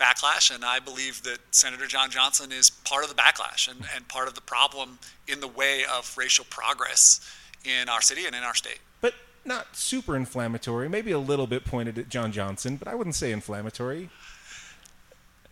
[0.00, 0.52] backlash.
[0.52, 4.26] And I believe that Senator John Johnson is part of the backlash and, and part
[4.26, 7.20] of the problem in the way of racial progress
[7.64, 8.80] in our city and in our state.
[9.00, 10.88] but not super inflammatory.
[10.88, 14.10] Maybe a little bit pointed at John Johnson, but I wouldn't say inflammatory.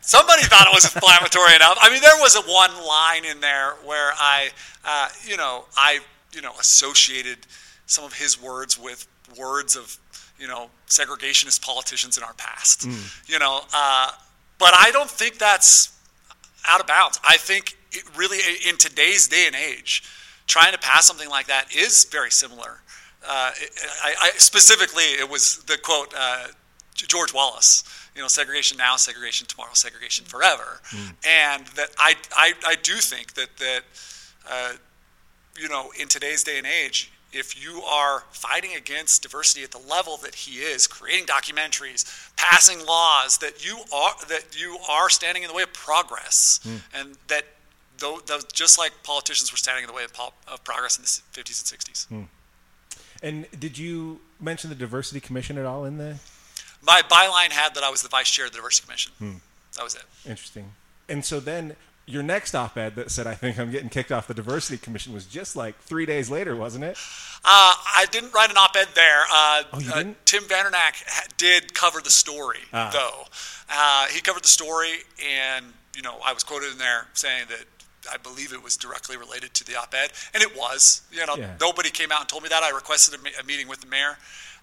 [0.01, 1.79] Somebody thought it was inflammatory enough.
[1.81, 4.51] I mean, there was a one line in there where I,
[4.85, 6.01] uh, you know, I,
[6.35, 7.39] you know, associated
[7.87, 9.07] some of his words with
[9.39, 9.97] words of,
[10.39, 12.87] you know, segregationist politicians in our past.
[13.27, 14.11] You know, uh,
[14.59, 15.99] but I don't think that's
[16.67, 17.21] out of bounds.
[17.25, 20.03] I think it really, in today's day and age,
[20.47, 22.81] trying to pass something like that is very similar.
[23.27, 23.53] Uh,
[24.03, 26.49] I, I, specifically, it was the quote uh,
[26.95, 27.85] George Wallace.
[28.15, 30.81] You know, segregation now, segregation tomorrow, segregation forever,
[31.27, 33.81] and that I, I, I do think that that
[34.49, 34.73] uh,
[35.59, 39.79] you know, in today's day and age, if you are fighting against diversity at the
[39.79, 45.43] level that he is, creating documentaries, passing laws, that you are that you are standing
[45.43, 46.77] in the way of progress, hmm.
[46.95, 47.45] and that
[47.99, 50.13] though, though just like politicians were standing in the way of,
[50.49, 52.07] of progress in the 50s and 60s.
[52.09, 52.23] Hmm.
[53.23, 56.17] And did you mention the diversity commission at all in the?
[56.83, 59.13] My byline had that I was the vice chair of the diversity commission.
[59.19, 59.33] Hmm.
[59.77, 60.05] That was it.
[60.29, 60.73] Interesting.
[61.09, 64.35] And so then your next op-ed that said I think I'm getting kicked off the
[64.35, 66.99] diversity commission was just like three days later, wasn't it?
[67.45, 69.23] Uh, I didn't write an op-ed there.
[69.33, 70.27] Uh, Oh, you uh, didn't?
[70.27, 72.91] Tim Vandenack ha- did cover the story, Ah.
[72.93, 73.27] though.
[73.71, 74.93] Uh, he covered the story,
[75.25, 77.65] and you know, I was quoted in there saying that
[78.13, 81.03] I believe it was directly related to the op-ed, and it was.
[81.11, 81.55] You know, Yeah.
[81.61, 82.63] nobody came out and told me that.
[82.63, 84.19] I requested a, a meeting with the mayor.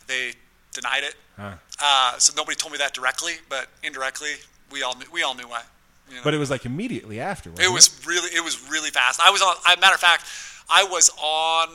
[0.08, 0.34] They
[0.74, 1.16] denied it.
[1.40, 1.58] Ah.
[1.82, 4.34] Uh, so nobody told me that directly, but indirectly,
[4.72, 5.64] we all knew, we all knew why.
[6.12, 6.24] You know?
[6.24, 7.50] But it was like immediately after.
[7.50, 9.20] Wasn't It was really it was really fast.
[9.20, 9.56] I was on.
[9.80, 10.26] Matter of fact,
[10.70, 11.70] I was on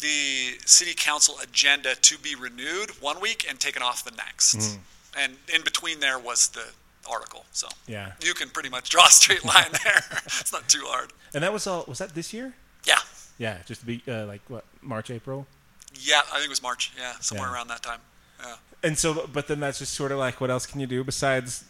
[0.00, 4.78] the city council agenda to be renewed one week and taken off the next,
[5.16, 6.64] and in between there was the
[7.10, 7.44] article.
[7.52, 8.12] So Yeah.
[8.22, 10.04] you can pretty much draw a straight line there.
[10.26, 11.12] it's not too hard.
[11.34, 11.84] And that was all.
[11.88, 12.54] Was that this year?
[12.84, 12.98] Yeah,
[13.38, 15.46] Yeah, just to be uh, like what March, April.
[15.94, 16.20] yeah.
[16.30, 16.92] I think it was March.
[16.98, 17.54] Yeah, somewhere Yeah.
[17.54, 18.00] around that time.
[18.42, 18.56] Yeah.
[18.82, 21.64] And so, but then that's just sort of like, what else can you do besides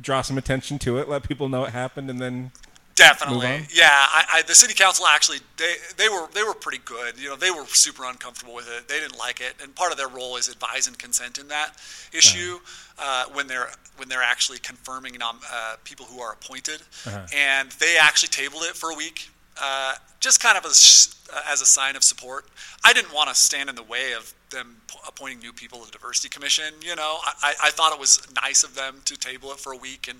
[0.00, 2.52] draw some attention to it, let people know it happened, and then
[2.96, 3.90] Definitely, yeah.
[3.90, 7.20] I, I, the city council actually they they were they were pretty good.
[7.20, 8.88] You know, they were super uncomfortable with it.
[8.88, 11.72] They didn't like it, and part of their role is advise and consent in that
[12.14, 12.58] issue
[12.98, 16.80] uh, when they're when they're actually confirming nom- uh, people who are appointed.
[17.06, 17.26] Uh-huh.
[17.34, 19.28] And they actually tabled it for a week,
[19.60, 21.14] uh, just kind of as
[21.52, 22.46] as a sign of support.
[22.82, 25.92] I didn't want to stand in the way of them appointing new people to the
[25.92, 26.74] diversity commission.
[26.80, 29.76] You know, I, I thought it was nice of them to table it for a
[29.76, 30.18] week and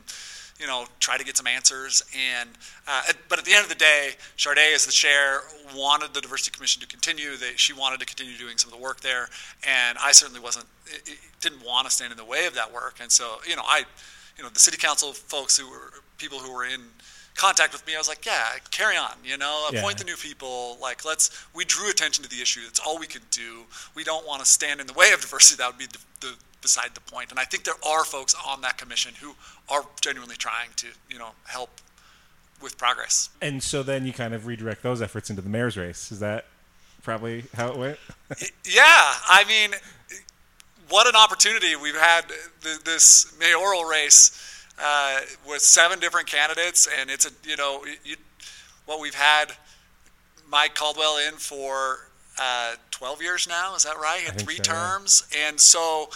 [0.58, 2.02] you know, try to get some answers.
[2.38, 2.50] And
[2.88, 5.40] uh, but at the end of the day, Charday, as the chair,
[5.74, 7.36] wanted the diversity commission to continue.
[7.36, 9.28] They, she wanted to continue doing some of the work there,
[9.66, 10.66] and I certainly wasn't
[11.40, 12.98] didn't want to stand in the way of that work.
[13.00, 13.84] And so, you know, I,
[14.36, 16.80] you know, the city council folks who were people who were in
[17.36, 19.98] contact with me, I was like, yeah, carry on, you know, appoint yeah.
[19.98, 20.78] the new people.
[20.80, 22.62] Like, let's, we drew attention to the issue.
[22.64, 23.64] That's all we could do.
[23.94, 25.58] We don't want to stand in the way of diversity.
[25.58, 27.30] That would be the, the beside the point.
[27.30, 29.34] And I think there are folks on that commission who
[29.68, 31.70] are genuinely trying to, you know, help
[32.60, 33.30] with progress.
[33.40, 36.10] And so then you kind of redirect those efforts into the mayor's race.
[36.10, 36.46] Is that
[37.02, 37.98] probably how it went?
[38.64, 38.82] yeah.
[38.84, 39.78] I mean,
[40.88, 44.45] what an opportunity we've had uh, this mayoral race
[44.82, 48.16] uh, with seven different candidates, and it's a you know you,
[48.86, 49.52] what we've had
[50.48, 52.08] Mike Caldwell in for
[52.38, 53.74] uh, 12 years now.
[53.74, 54.20] Is that right?
[54.20, 55.48] Had three so, terms, yeah.
[55.48, 56.10] and so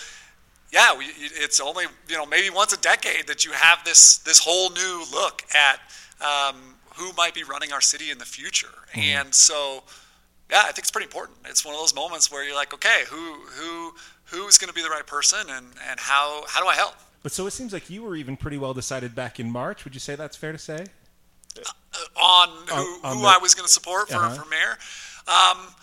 [0.73, 4.39] yeah, we, it's only you know maybe once a decade that you have this this
[4.39, 5.81] whole new look at
[6.25, 6.57] um,
[6.97, 9.01] who might be running our city in the future, mm-hmm.
[9.01, 9.83] and so
[10.51, 11.39] yeah, I think it's pretty important.
[11.47, 13.95] It's one of those moments where you're like, okay, who who
[14.27, 16.95] who's going to be the right person, and and how how do I help?
[17.23, 19.85] But so it seems like you were even pretty well decided back in March.
[19.85, 20.87] Would you say that's fair to say?
[21.59, 24.35] Uh, on who, on, on who the, I was going to support for, uh-huh.
[24.35, 24.79] for mayor?
[25.27, 25.75] Um,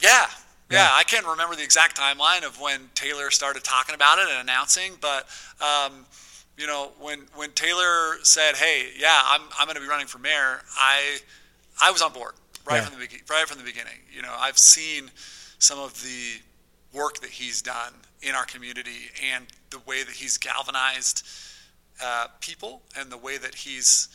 [0.00, 0.26] yeah,
[0.70, 4.40] yeah, I can't remember the exact timeline of when Taylor started talking about it and
[4.40, 5.28] announcing, but
[5.60, 6.06] um,
[6.56, 10.18] you know, when when Taylor said, "Hey, yeah, I'm I'm going to be running for
[10.18, 11.18] mayor," I
[11.82, 12.34] I was on board
[12.66, 12.84] right yeah.
[12.84, 13.98] from the right from the beginning.
[14.12, 15.10] You know, I've seen
[15.58, 16.40] some of the
[16.94, 21.26] work that he's done in our community and the way that he's galvanized
[22.02, 24.08] uh, people and the way that he's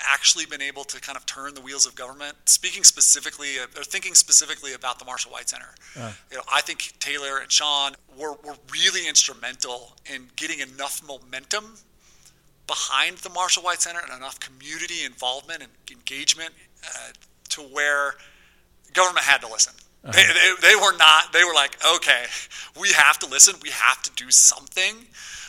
[0.00, 2.36] actually been able to kind of turn the wheels of government.
[2.44, 6.12] Speaking specifically, or thinking specifically about the Marshall White Center, uh.
[6.30, 11.76] you know, I think Taylor and Sean were, were really instrumental in getting enough momentum
[12.66, 16.50] behind the Marshall White Center and enough community involvement and engagement
[16.84, 17.12] uh,
[17.50, 18.14] to where
[18.92, 19.74] government had to listen.
[20.06, 20.12] Uh-huh.
[20.12, 22.24] They, they, they, were not, they were like, okay,
[22.80, 24.94] we have to listen, we have to do something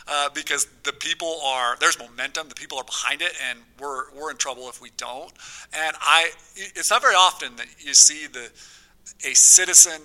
[0.08, 4.32] uh, because the people are, there's momentum, the people are behind it, and we're, we're
[4.32, 5.32] in trouble if we don't.
[5.74, 8.50] And I, it's not very often that you see the,
[9.24, 10.02] a citizen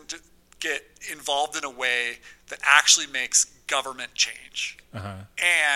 [0.60, 4.76] get involved in a way that actually makes government change.
[4.92, 5.14] Uh-huh.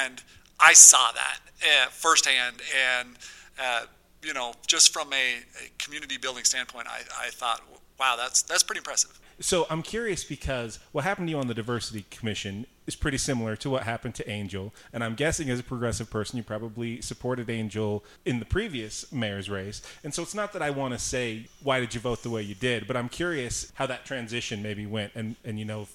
[0.03, 0.23] And
[0.61, 2.57] I saw that uh, firsthand.
[2.99, 3.17] And,
[3.61, 3.83] uh,
[4.23, 7.63] you know, just from a, a community building standpoint, I, I thought,
[7.99, 9.19] wow, that's that's pretty impressive.
[9.39, 13.57] So I'm curious because what happened to you on the diversity commission is pretty similar
[13.57, 17.51] to what happened to Angel, and I'm guessing as a progressive person, you probably supported
[17.51, 19.83] Angel in the previous mayor's race.
[20.05, 22.43] And so it's not that I want to say why did you vote the way
[22.43, 25.13] you did, but I'm curious how that transition maybe went.
[25.15, 25.89] And and you know,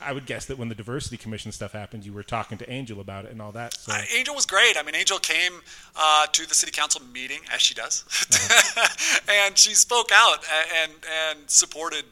[0.00, 3.00] I would guess that when the diversity commission stuff happened, you were talking to Angel
[3.00, 3.74] about it and all that.
[3.74, 3.92] So.
[3.92, 4.76] Uh, Angel was great.
[4.76, 5.60] I mean, Angel came
[5.96, 9.20] uh, to the city council meeting as she does, uh-huh.
[9.46, 10.44] and she spoke out
[10.82, 10.92] and
[11.30, 12.04] and supported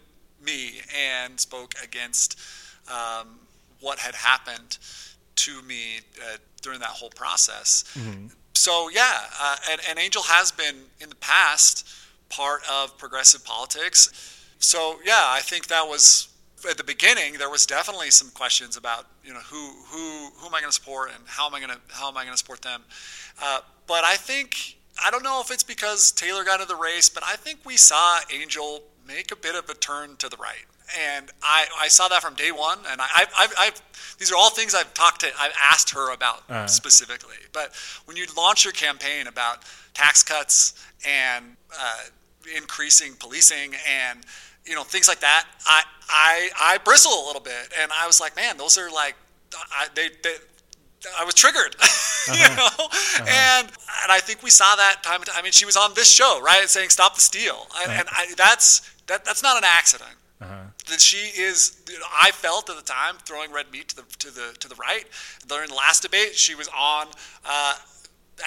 [0.45, 2.39] me and spoke against
[2.89, 3.39] um,
[3.81, 4.79] what had happened
[5.37, 7.85] to me uh, during that whole process.
[7.95, 8.29] Mm-hmm.
[8.55, 11.87] So yeah, uh, and, and Angel has been in the past
[12.29, 14.11] part of progressive politics.
[14.59, 16.29] So yeah, I think that was
[16.69, 17.35] at the beginning.
[17.35, 20.75] There was definitely some questions about you know who who who am I going to
[20.75, 22.83] support and how am I going to how am I going to support them.
[23.43, 27.09] Uh, but I think I don't know if it's because Taylor got into the race,
[27.09, 30.65] but I think we saw Angel make a bit of a turn to the right.
[31.11, 32.79] And I, I saw that from day one.
[32.89, 33.83] And I, I've, I've,
[34.19, 36.67] these are all things I've talked to, I've asked her about uh-huh.
[36.69, 37.37] specifically.
[37.53, 37.73] But
[38.05, 39.63] when you launch your campaign about
[39.95, 42.03] tax cuts and uh,
[42.57, 44.21] increasing policing and
[44.67, 47.73] you know things like that, I, I, I bristle a little bit.
[47.81, 49.15] And I was like, man, those are like,
[49.73, 50.35] I, they, they
[51.19, 52.35] I was triggered, uh-huh.
[52.35, 53.25] you know, uh-huh.
[53.29, 55.21] and and I think we saw that time.
[55.35, 58.01] I mean, she was on this show, right, saying "Stop the steal," and, uh-huh.
[58.01, 60.11] and I, that's that, that's not an accident.
[60.41, 60.55] Uh-huh.
[60.91, 64.03] That she is, you know, I felt at the time throwing red meat to the
[64.19, 65.05] to the to the right.
[65.47, 67.09] During the last debate, she was on
[67.45, 67.75] uh,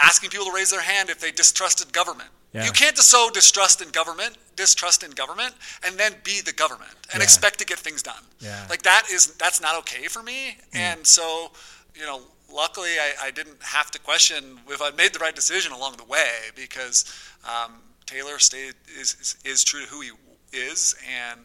[0.02, 2.30] asking people to raise their hand if they distrusted government.
[2.54, 2.66] Yeah.
[2.66, 5.54] You can't just sow distrust in government, distrust in government,
[5.86, 7.24] and then be the government and yeah.
[7.24, 8.24] expect to get things done.
[8.40, 8.66] Yeah.
[8.70, 10.58] Like that is that's not okay for me.
[10.74, 10.80] Mm.
[10.80, 11.52] And so,
[11.94, 15.72] you know, luckily I, I, didn't have to question if I made the right decision
[15.72, 17.06] along the way because
[17.46, 17.74] um,
[18.08, 20.10] Taylor stayed is, is, is true to who he
[20.52, 21.42] is, and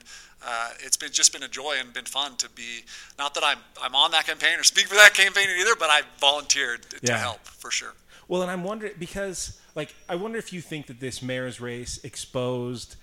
[0.46, 2.84] uh, it's been just been a joy and been fun to be.
[3.18, 6.02] Not that I'm I'm on that campaign or speak for that campaign either, but I
[6.18, 7.92] volunteered to help for sure.
[8.28, 11.98] Well, and I'm wondering because like I wonder if you think that this mayor's race
[12.04, 12.96] exposed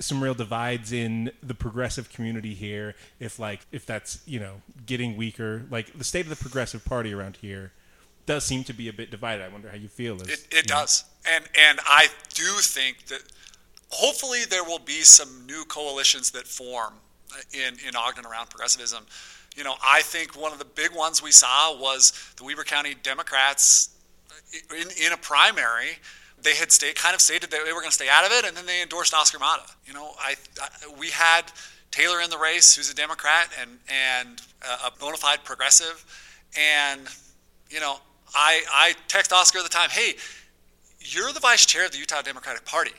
[0.00, 5.16] some real divides in the progressive community here if like if that's you know getting
[5.16, 7.72] weaker like the state of the progressive party around here
[8.26, 9.44] does seem to be a bit divided.
[9.44, 10.20] I wonder how you feel.
[10.20, 13.22] As, it it does, and and I do think that
[13.90, 16.94] hopefully there will be some new coalitions that form
[17.32, 19.06] uh, in in Ogden around progressivism.
[19.56, 22.94] You know, I think one of the big ones we saw was the Weber County
[23.02, 23.90] Democrats
[24.52, 25.98] in, in a primary
[26.42, 28.44] they had stayed, kind of stated that they were going to stay out of it,
[28.44, 29.62] and then they endorsed Oscar Mata.
[29.86, 31.52] You know, I, I, we had
[31.90, 34.42] Taylor in the race, who's a Democrat and and
[34.84, 36.04] a bona fide progressive,
[36.58, 37.02] and
[37.70, 37.98] you know,
[38.34, 40.14] I I text Oscar at the time, hey,
[41.00, 42.92] you're the vice chair of the Utah Democratic Party.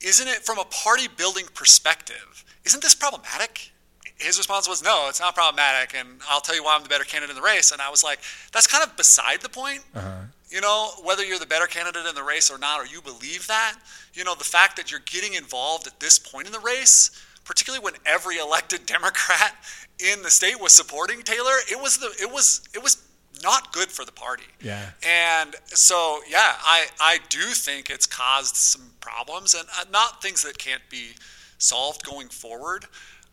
[0.00, 2.44] Isn't it from a party building perspective?
[2.64, 3.72] Isn't this problematic?
[4.18, 7.04] His response was, no, it's not problematic, and I'll tell you why I'm the better
[7.04, 7.72] candidate in the race.
[7.72, 8.18] And I was like,
[8.52, 9.80] that's kind of beside the point.
[9.94, 10.22] Uh-huh.
[10.56, 13.46] You know, whether you're the better candidate in the race or not, or you believe
[13.46, 13.76] that,
[14.14, 17.10] you know, the fact that you're getting involved at this point in the race,
[17.44, 19.54] particularly when every elected Democrat
[19.98, 23.06] in the state was supporting Taylor, it was the it was it was
[23.42, 24.46] not good for the party.
[24.62, 24.92] Yeah.
[25.06, 30.42] And so, yeah, I I do think it's caused some problems and uh, not things
[30.44, 31.16] that can't be
[31.58, 32.86] solved going forward.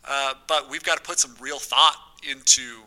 [0.06, 1.96] Uh, but we've got to put some real thought
[2.30, 2.82] into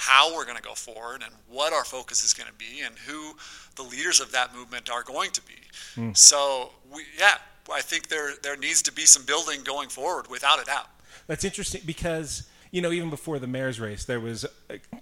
[0.00, 2.94] how we're going to go forward and what our focus is going to be and
[3.06, 3.36] who
[3.76, 5.52] the leaders of that movement are going to be.
[5.94, 6.16] Mm.
[6.16, 7.36] So, we, yeah,
[7.70, 10.88] I think there there needs to be some building going forward without a doubt.
[11.26, 14.46] That's interesting because you know even before the mayor's race there was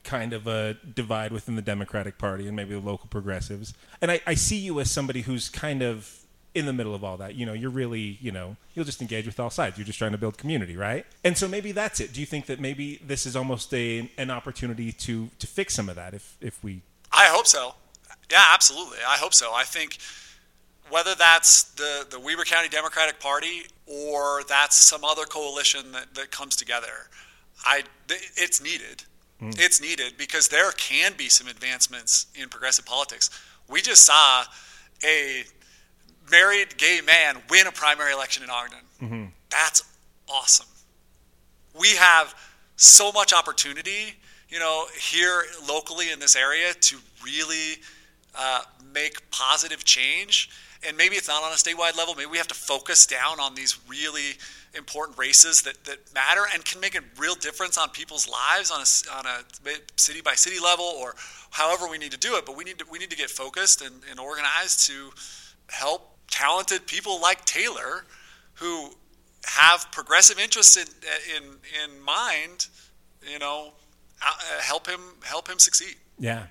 [0.02, 3.74] kind of a divide within the Democratic Party and maybe the local progressives.
[4.02, 6.17] And I, I see you as somebody who's kind of
[6.54, 7.34] in the middle of all that.
[7.34, 9.78] You know, you're really, you know, you'll just engage with all sides.
[9.78, 11.06] You're just trying to build community, right?
[11.24, 12.12] And so maybe that's it.
[12.12, 15.88] Do you think that maybe this is almost a an opportunity to to fix some
[15.88, 16.82] of that if if we
[17.12, 17.74] I hope so.
[18.30, 18.98] Yeah, absolutely.
[19.06, 19.52] I hope so.
[19.54, 19.98] I think
[20.90, 26.30] whether that's the, the Weber County Democratic Party or that's some other coalition that, that
[26.30, 27.08] comes together,
[27.64, 29.04] I it's needed.
[29.42, 29.58] Mm.
[29.58, 33.30] It's needed because there can be some advancements in progressive politics.
[33.68, 34.44] We just saw
[35.04, 35.44] a
[36.30, 38.78] married gay man win a primary election in Ogden.
[39.02, 39.24] Mm-hmm.
[39.50, 39.82] That's
[40.28, 40.66] awesome.
[41.78, 42.34] We have
[42.76, 44.14] so much opportunity,
[44.48, 47.82] you know, here locally in this area to really
[48.36, 48.62] uh,
[48.92, 50.50] make positive change.
[50.86, 52.14] And maybe it's not on a statewide level.
[52.14, 54.38] Maybe we have to focus down on these really
[54.74, 58.80] important races that, that matter and can make a real difference on people's lives on
[58.80, 61.14] a, on a city by city level or
[61.50, 62.46] however we need to do it.
[62.46, 65.10] But we need to, we need to get focused and, and organized to
[65.68, 68.04] help talented people like Taylor
[68.54, 68.90] who
[69.46, 70.86] have progressive interests in,
[71.36, 71.42] in,
[71.84, 72.68] in mind,
[73.22, 73.72] you know,
[74.22, 75.96] uh, help him help him succeed.
[76.18, 76.44] Yeah.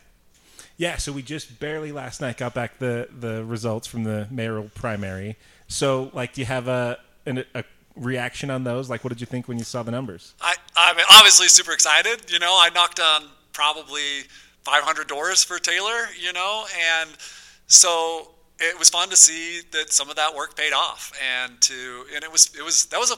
[0.77, 4.69] Yeah, so we just barely last night got back the, the results from the mayoral
[4.75, 5.35] primary.
[5.67, 7.63] So, like, do you have a, a, a
[7.95, 8.87] reaction on those?
[8.87, 10.35] Like, what did you think when you saw the numbers?
[10.39, 12.31] I, I'm obviously super excited.
[12.31, 14.21] You know, I knocked on probably
[14.63, 16.65] 500 doors for Taylor, you know,
[16.99, 17.09] and
[17.65, 22.05] so it was fun to see that some of that work paid off, and to
[22.13, 23.15] and it was it was that was a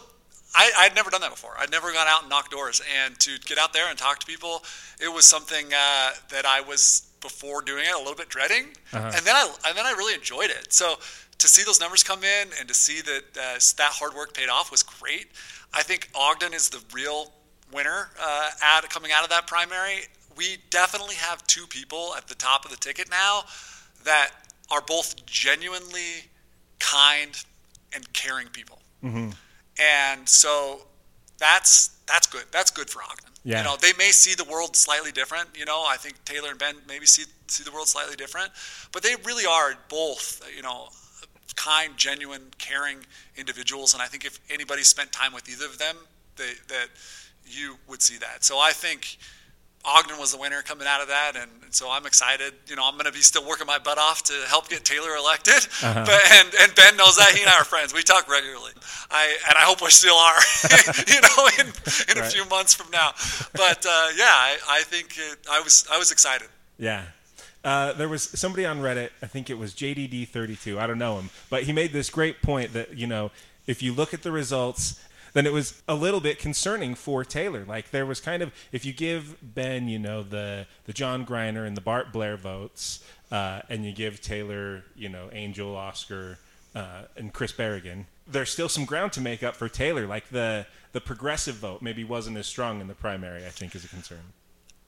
[0.56, 1.54] I, I'd never done that before.
[1.60, 4.26] I'd never gone out and knocked doors, and to get out there and talk to
[4.26, 4.64] people,
[5.00, 9.12] it was something uh, that I was before doing it a little bit dreading, uh-huh.
[9.16, 10.74] and then I and then I really enjoyed it.
[10.74, 10.96] So
[11.38, 14.50] to see those numbers come in and to see that uh, that hard work paid
[14.50, 15.28] off was great.
[15.74, 17.32] I think Ogden is the real
[17.72, 20.02] winner uh, at coming out of that primary.
[20.36, 23.44] We definitely have two people at the top of the ticket now
[24.04, 24.32] that
[24.72, 26.30] are both genuinely
[26.80, 27.32] kind
[27.94, 28.80] and caring people.
[29.04, 29.30] Mm-hmm.
[29.82, 30.82] And so
[31.38, 32.46] that's that's good.
[32.52, 33.30] That's good for Ogden.
[33.44, 33.60] Yeah.
[33.60, 35.50] You know, they may see the world slightly different.
[35.58, 38.52] You know, I think Taylor and Ben maybe see see the world slightly different,
[38.92, 40.42] but they really are both.
[40.56, 40.90] You know,
[41.60, 42.98] kind, genuine, caring
[43.36, 43.94] individuals.
[43.94, 45.96] And I think if anybody spent time with either of them,
[46.38, 46.88] they, that
[47.46, 48.46] you would see that.
[48.46, 49.18] So I think
[49.86, 52.54] Ogden was the winner coming out of that, and, and so I'm excited.
[52.68, 55.16] You know, I'm going to be still working my butt off to help get Taylor
[55.16, 55.68] elected.
[55.82, 56.06] Uh-huh.
[56.06, 57.94] But, and and Ben knows that he and I are friends.
[57.94, 58.74] We talk regularly.
[59.10, 60.40] I and I hope we still are.
[61.08, 62.28] you know, in, in right.
[62.28, 63.12] a few months from now.
[63.54, 66.48] But uh, yeah, I, I think it, I was I was excited.
[66.78, 67.06] Yeah.
[67.64, 71.30] Uh, there was somebody on Reddit, I think it was JDD32, I don't know him,
[71.50, 73.32] but he made this great point that, you know,
[73.68, 74.98] if you look at the results
[75.34, 77.66] then it was a little bit concerning for Taylor.
[77.66, 81.66] Like there was kind of if you give Ben, you know, the the Jon Greiner
[81.66, 86.40] and the Bart Blair votes, uh, and you give Taylor, you know, Angel, Oscar,
[86.76, 90.06] uh, and Chris Berrigan, there's still some ground to make up for Taylor.
[90.08, 93.46] Like the the progressive vote maybe wasn't as strong in the primary.
[93.46, 94.20] I think is a concern.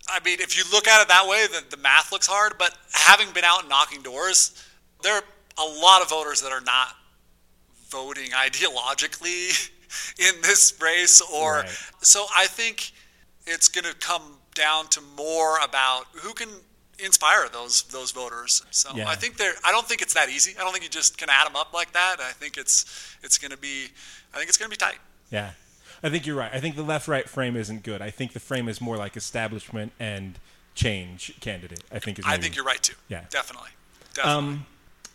[0.10, 2.54] I mean, if you look at it that way, the, the math looks hard.
[2.58, 4.64] But having been out knocking doors,
[5.04, 5.24] there are
[5.58, 6.96] a lot of voters that are not
[7.90, 9.70] voting ideologically
[10.20, 11.70] in this race or right.
[12.02, 12.92] so I think
[13.46, 16.50] it's going to come down to more about who can
[17.00, 18.64] inspire those those voters.
[18.72, 19.10] So Yeah.
[19.10, 19.54] I think they're.
[19.64, 20.56] I don't think it's that easy.
[20.58, 22.18] I don't think you just can add them up like that.
[22.20, 22.86] I think it's
[23.24, 23.88] it's going to be.
[24.34, 25.00] I think it's going to be tight.
[25.30, 25.52] Yeah.
[26.04, 26.52] I think you're right.
[26.54, 28.02] I think the left right frame isn't good.
[28.02, 30.40] I think the frame is more like establishment and
[30.74, 31.84] change candidate.
[31.92, 32.96] I think is I think you're right too.
[33.08, 33.26] Yeah.
[33.30, 33.70] definitely.
[34.14, 34.50] Definitely.
[34.50, 34.66] Um,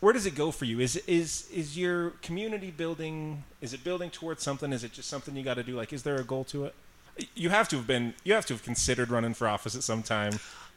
[0.01, 0.81] where does it go for you?
[0.81, 3.45] Is is is your community building?
[3.61, 4.73] Is it building towards something?
[4.73, 5.77] Is it just something you got to do?
[5.77, 6.75] Like, is there a goal to it?
[7.35, 8.15] You have to have been.
[8.25, 10.33] You have to have considered running for office at some time.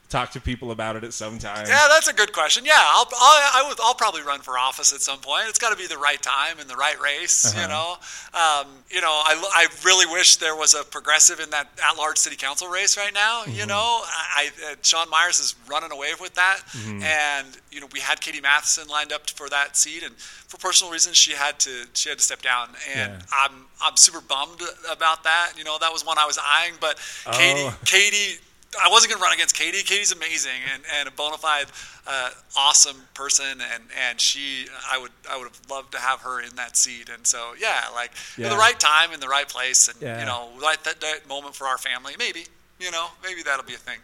[0.10, 1.68] Talk to people about it at some time.
[1.68, 2.66] Yeah, that's a good question.
[2.66, 5.44] Yeah, I'll I'll, I would, I'll probably run for office at some point.
[5.48, 7.54] It's got to be the right time and the right race.
[7.56, 7.96] You know,
[8.34, 12.36] um, you know, I, I really wish there was a progressive in that at-large city
[12.38, 13.44] council race right now.
[13.46, 17.88] You know, I, I uh, Sean Myers is running away with that, and you know,
[17.94, 21.60] we had Katie Matheson lined up for that seat, and for personal reasons, she had
[21.60, 23.22] to she had to step down, and Yeah.
[23.32, 25.54] I'm I'm super bummed about that.
[25.56, 26.98] You know, that was one I was eyeing, but
[27.32, 27.78] Katie Oh.
[27.86, 28.40] Katie
[28.84, 29.82] I wasn't going to run against Katie.
[29.82, 31.66] Katie's amazing and, and a bona fide,
[32.06, 36.40] uh, awesome person, and, and she, I would, I would have loved to have her
[36.40, 37.10] in that seat.
[37.10, 38.50] And so, yeah, like at Yeah.
[38.50, 40.20] the right time in the right place, and Yeah.
[40.20, 42.14] you know, right that, that moment for our family.
[42.20, 42.46] Maybe,
[42.80, 44.00] you know, maybe that'll be a thing.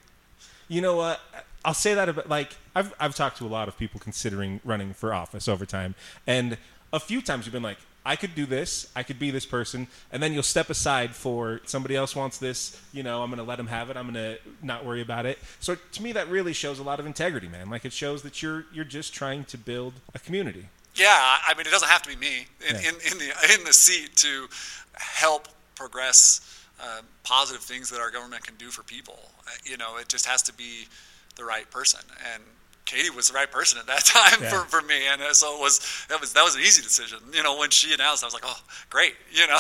[0.68, 1.20] You know what?
[1.63, 4.93] I'll say that about like I've I've talked to a lot of people considering running
[4.95, 5.93] for office over time,
[6.26, 6.57] and
[6.91, 9.88] a few times you've been like, I could do this, I could be this person,
[10.12, 12.80] and then you'll step aside for somebody else wants this.
[12.93, 13.97] You know, I'm going to let them have it.
[13.97, 15.39] I'm going to not worry about it.
[15.60, 17.70] So to me, that really shows a lot of integrity, man.
[17.70, 20.70] Like it shows that you're you're just trying to build a community.
[20.95, 21.10] Yeah,
[21.45, 22.89] I mean, it doesn't have to be me in, Yeah.
[22.89, 24.47] in, in the in the seat to
[24.93, 26.39] help progress
[26.80, 29.20] uh, positive things that our government can do for people.
[29.47, 30.88] Uh, You know, it just has to be
[31.36, 32.01] the right person,
[32.34, 32.43] and
[32.86, 34.50] Katie was the right person at that time Yeah.
[34.50, 35.80] for, for me, and uh, so it was
[36.10, 37.20] that was that was an easy decision.
[37.34, 38.60] You know, when she announced, I was like, oh,
[38.90, 39.16] great.
[39.34, 39.60] You know,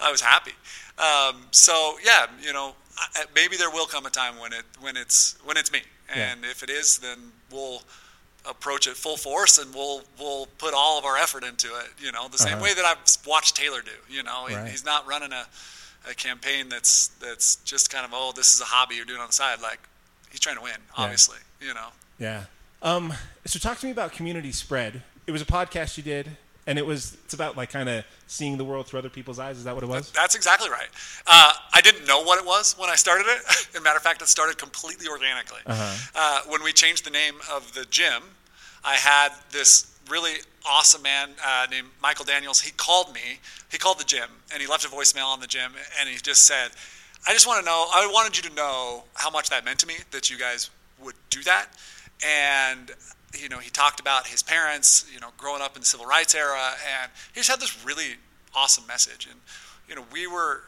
[0.00, 0.52] I was happy.
[0.98, 4.96] Um, so yeah, you know, I, maybe there will come a time when it when
[4.96, 5.82] it's when it's me,
[6.14, 6.32] Yeah.
[6.32, 7.18] and if it is, then
[7.52, 7.82] we'll
[8.48, 12.12] approach it full force and we'll we'll put all of our effort into it you
[12.12, 12.62] know the same Uh-huh.
[12.64, 15.46] way that I've watched Taylor do you know he, he's not running a,
[16.10, 19.28] a campaign that's that's just kind of oh this is a hobby you're doing on
[19.28, 19.78] the side like
[20.30, 21.88] he's trying to win obviously you know
[22.18, 22.44] Yeah.
[22.84, 23.14] Um,
[23.46, 25.02] so talk to me about community spread.
[25.26, 26.28] It was a podcast you did,
[26.66, 29.56] and it was it's about like kind of seeing the world through other people's eyes.
[29.56, 30.10] Is that what it was?
[30.12, 30.88] That's exactly right.
[31.26, 33.40] Uh, I didn't know what it was when I started it.
[33.48, 35.60] As a matter of fact, it started completely organically.
[35.66, 38.22] Uh, when we changed the name of the gym,
[38.84, 40.34] I had this really
[40.68, 42.60] awesome man uh, named Michael Daniels.
[42.60, 43.40] He called me.
[43.72, 46.44] He called the gym, and he left a voicemail on the gym, and he just
[46.46, 46.68] said,
[47.26, 47.86] "I just want to know.
[47.90, 50.68] I wanted you to know how much that meant to me that you guys
[51.02, 51.68] would do that."
[52.22, 52.90] And
[53.38, 56.34] you know, he talked about his parents, you know, growing up in the civil rights
[56.34, 58.16] era, and he just had this really
[58.54, 59.26] awesome message.
[59.30, 59.40] And
[59.88, 60.62] you know, we were,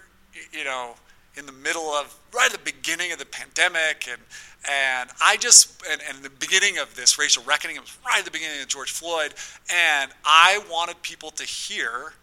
[0.53, 0.95] you know,
[1.37, 4.21] in the middle of right at the beginning of the pandemic, and
[4.69, 7.77] and I just and, and the beginning of this racial reckoning.
[7.77, 9.35] It was right at the beginning of George Floyd,
[9.71, 12.15] and I wanted people to hear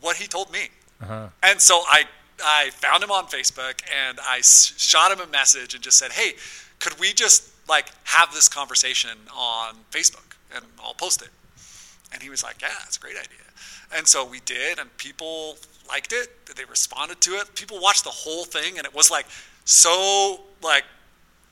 [0.00, 0.68] what he told me.
[1.00, 1.28] Uh-huh.
[1.42, 2.04] And so I
[2.44, 6.34] I found him on Facebook and I shot him a message and just said, "Hey,
[6.78, 11.30] could we just like have this conversation on Facebook and I'll post it?"
[12.12, 13.38] And he was like, "Yeah, that's a great idea."
[13.94, 15.56] And so we did, and people
[15.88, 16.46] liked it.
[16.56, 17.54] They responded to it.
[17.54, 19.26] People watched the whole thing, and it was like
[19.64, 20.84] so like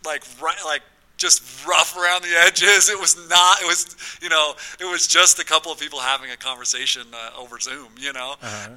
[0.04, 0.82] like right like
[1.20, 2.88] just rough around the edges.
[2.88, 3.60] It was not.
[3.60, 4.54] It was you know.
[4.80, 7.88] It was just a couple of people having a conversation uh, over Zoom.
[7.98, 8.34] You know,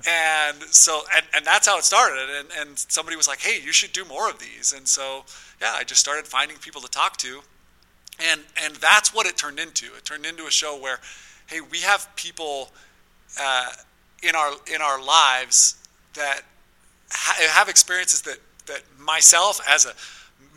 [0.07, 2.29] and so and, and that's how it started.
[2.37, 5.23] And and somebody was like, "Hey, you should do more of these." And so
[5.61, 7.41] yeah, I just started finding people to talk to,
[8.19, 9.85] and and that's what it turned into.
[9.97, 10.99] It turned into a show where,
[11.47, 12.69] hey, we have people
[13.39, 13.69] uh,
[14.21, 15.77] in our in our lives
[16.13, 16.41] that
[17.09, 19.93] ha- have experiences that that myself as a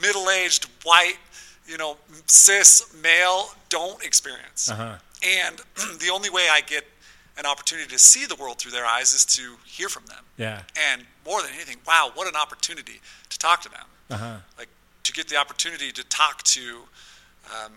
[0.00, 1.16] middle-aged white
[1.66, 1.96] you know
[2.26, 4.96] cis male don't experience Uh-huh.
[5.24, 5.56] and
[6.00, 6.84] the only way i get
[7.38, 10.62] an opportunity to see the world through their eyes is to hear from them Yeah.
[10.92, 13.00] and more than anything wow what an opportunity
[13.30, 14.36] to talk to them Uh-huh.
[14.58, 14.68] like
[15.02, 16.82] to get the opportunity to talk to
[17.54, 17.72] um,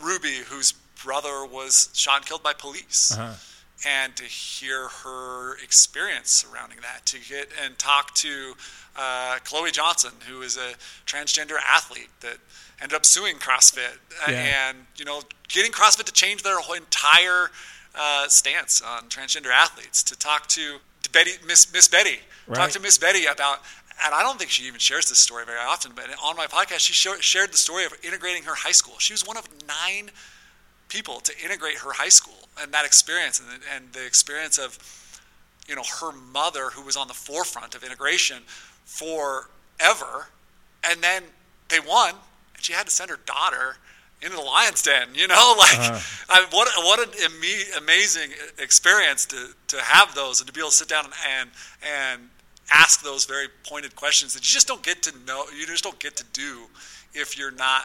[0.00, 0.72] Ruby, whose
[1.04, 3.34] brother was shot and killed by police, Uh-huh.
[3.84, 7.04] And to hear her experience surrounding that.
[7.06, 8.54] To get and talk to
[8.96, 10.72] uh, Chloie Jonsson, who is a
[11.04, 12.38] transgender athlete that
[12.80, 14.68] ended up suing CrossFit, uh, Yeah.
[14.68, 17.50] and you know, getting CrossFit to change their whole entire
[17.94, 20.02] uh, stance on transgender athletes.
[20.04, 20.78] To talk to
[21.12, 22.20] Betty, Miss Miss Betty,
[22.54, 23.58] talk to Miss Betty about.
[24.04, 26.80] And I don't think she even shares this story very often, but on my podcast,
[26.80, 28.96] she sho- shared the story of integrating her high school.
[28.98, 30.10] She was one of nine
[30.88, 34.78] people to integrate her high school and that experience and, the- and the experience of
[35.68, 38.42] you know her mother who was on the forefront of integration
[38.84, 40.28] forever
[40.88, 41.22] and then
[41.68, 42.10] they won
[42.54, 43.76] and she had to send her daughter
[44.22, 45.08] into the lion's den.
[45.14, 46.00] You know, like Uh-huh.
[46.30, 47.12] I, what what an
[47.76, 51.50] amazing experience to to have those and to be able to sit down and and,
[51.82, 52.22] and
[52.72, 55.44] ask those very pointed questions that you just don't get to know.
[55.56, 56.66] You just don't get to do
[57.14, 57.84] if you're not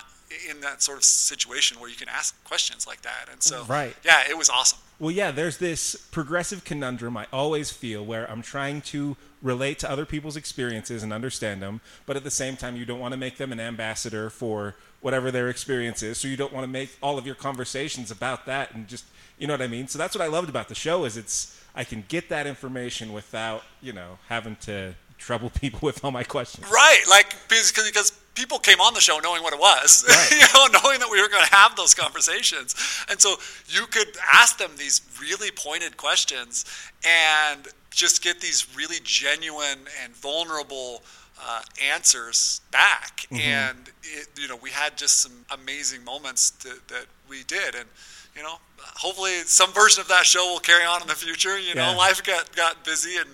[0.49, 3.27] in that sort of situation where you can ask questions like that.
[3.31, 3.95] And so, Right.
[4.03, 4.79] yeah, it was awesome.
[4.99, 9.89] Well, yeah, there's this progressive conundrum I always feel where I'm trying to relate to
[9.89, 13.17] other people's experiences and understand them, but at the same time, you don't want to
[13.17, 16.19] make them an ambassador for whatever their experience is.
[16.19, 19.05] So you don't want to make all of your conversations about that and just,
[19.39, 19.87] you know what I mean?
[19.87, 23.11] So that's what I loved about the show is it's I can get that information
[23.11, 26.67] without, you know, having to trouble people with all my questions.
[26.69, 30.31] Right, like because, because people came on the show knowing what it was, Right.
[30.31, 32.75] you know, knowing that we were going to have those conversations,
[33.09, 33.35] and so
[33.67, 36.65] you could ask them these really pointed questions
[37.05, 41.03] and just get these really genuine and vulnerable
[41.43, 43.25] uh, answers back.
[43.31, 47.85] And it, you know, we had just some amazing moments that, that we did, and
[48.35, 51.59] you know, hopefully some version of that show will carry on in the future.
[51.59, 51.97] You know, Yeah.
[51.97, 53.29] life got got busy, and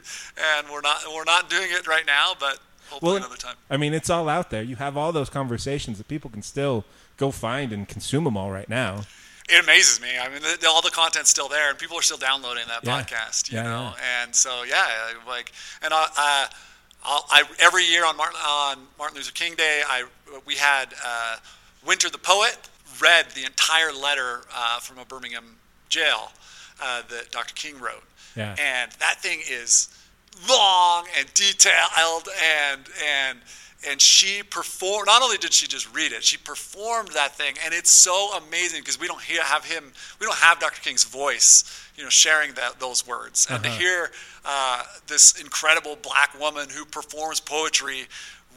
[0.55, 2.57] and we're not we're not doing it right now, but
[2.89, 3.55] hopefully Well, another time.
[3.69, 4.63] I mean, it's all out there.
[4.63, 6.85] You have all those conversations that people can still
[7.17, 9.01] go find and consume them all right now.
[9.49, 10.09] It amazes me.
[10.19, 13.01] I mean, the, all the content's still there, and people are still downloading that Yeah.
[13.01, 13.49] podcast.
[13.51, 14.85] You Yeah, know, and so yeah,
[15.25, 16.47] like, and I,
[17.03, 20.03] I'll, I every year on Martin on Martin Luther King Day, I
[20.45, 21.37] we had uh,
[21.85, 22.57] Winter the poet
[23.01, 25.55] read the entire letter uh, from a Birmingham
[25.87, 26.31] jail
[26.81, 27.53] uh, that Dr.
[27.53, 28.03] King wrote,
[28.35, 28.55] Yeah.
[28.59, 29.87] and that thing is
[30.47, 33.39] long and detailed and and
[33.89, 37.73] and she performed not only did she just read it she performed that thing and
[37.73, 41.63] it's so amazing because we don't hear, have him we don't have dr king's voice
[41.95, 43.77] you know sharing that those words and to Uh-huh.
[43.79, 44.11] hear
[44.45, 48.07] uh, this incredible black woman who performs poetry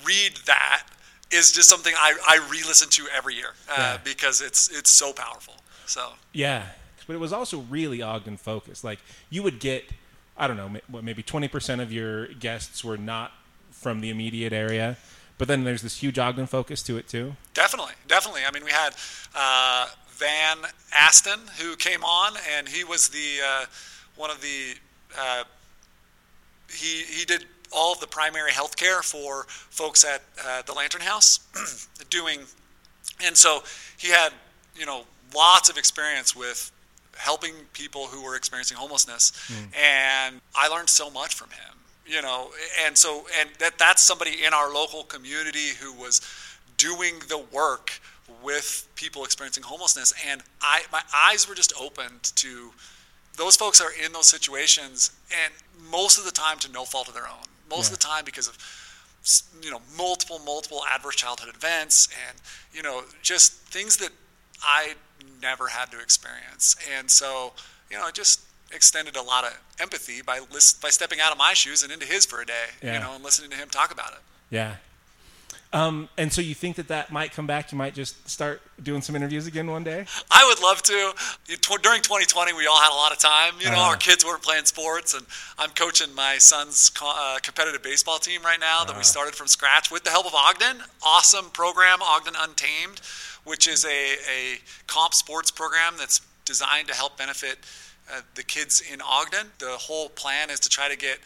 [0.04, 0.84] read that
[1.30, 3.96] is just something i, I re-listen to every year uh, Yeah.
[4.02, 5.54] because it's it's so powerful
[5.86, 6.66] so Yeah,
[7.06, 8.84] but it was also really Ogden focused.
[8.84, 9.84] Like you would get,
[10.40, 13.32] I don't know, what maybe twenty percent of your guests were not
[13.70, 14.96] from the immediate area,
[15.36, 17.36] but then there's this huge Ogden focus to it too.
[17.52, 18.42] Definitely, definitely.
[18.46, 18.94] I mean, we had
[19.34, 20.58] uh, Van
[20.94, 23.64] Aston who came on, and he was the uh,
[24.16, 24.76] one of the
[25.18, 25.44] uh,
[26.70, 31.02] he he did all of the primary health care for folks at uh, the Lantern
[31.02, 31.40] House,
[32.10, 32.40] doing,
[33.22, 33.62] and so
[33.98, 34.32] he had
[34.74, 36.72] you know lots of experience with
[37.20, 39.66] helping people who were experiencing homelessness, hmm.
[39.74, 41.74] and I learned so much from him.
[42.06, 42.50] You know,
[42.84, 46.20] and so and that that's somebody in our local community who was
[46.76, 48.00] doing the work
[48.42, 52.72] with people experiencing homelessness, and I my eyes were just opened to
[53.36, 55.12] those folks are in those situations,
[55.44, 55.52] and
[55.90, 57.46] most of the time to no fault of their own.
[57.68, 58.58] Most of the time because of
[59.62, 62.38] you know multiple multiple adverse childhood events and
[62.72, 64.10] you know just things that
[64.62, 64.94] I
[65.40, 66.76] never had to experience.
[66.98, 67.52] And so
[67.90, 68.40] you know it just
[68.72, 72.06] extended a lot of empathy by list, by stepping out of my shoes and into
[72.06, 72.66] his for a day.
[72.82, 72.94] Yeah.
[72.94, 74.20] You know, and listening to him talk about it.
[74.50, 74.76] Yeah.
[75.72, 77.70] Um, and so you think that that might come back?
[77.70, 80.04] You might just start doing some interviews again one day?
[80.30, 81.12] I would love to.
[81.82, 83.54] During 2020, we all had a lot of time.
[83.60, 83.90] You know, Uh-huh.
[83.90, 85.24] our kids weren't playing sports, and
[85.58, 89.46] I'm coaching my son's co- uh, competitive baseball team right now that we started from
[89.46, 90.82] scratch with the help of Ogden.
[91.04, 93.00] Awesome program, Ogden Untamed,
[93.44, 93.88] which is a,
[94.28, 94.58] a
[94.88, 97.58] comp sports program that's designed to help benefit
[98.12, 99.46] uh, the kids in Ogden.
[99.60, 101.20] The whole plan is to try to get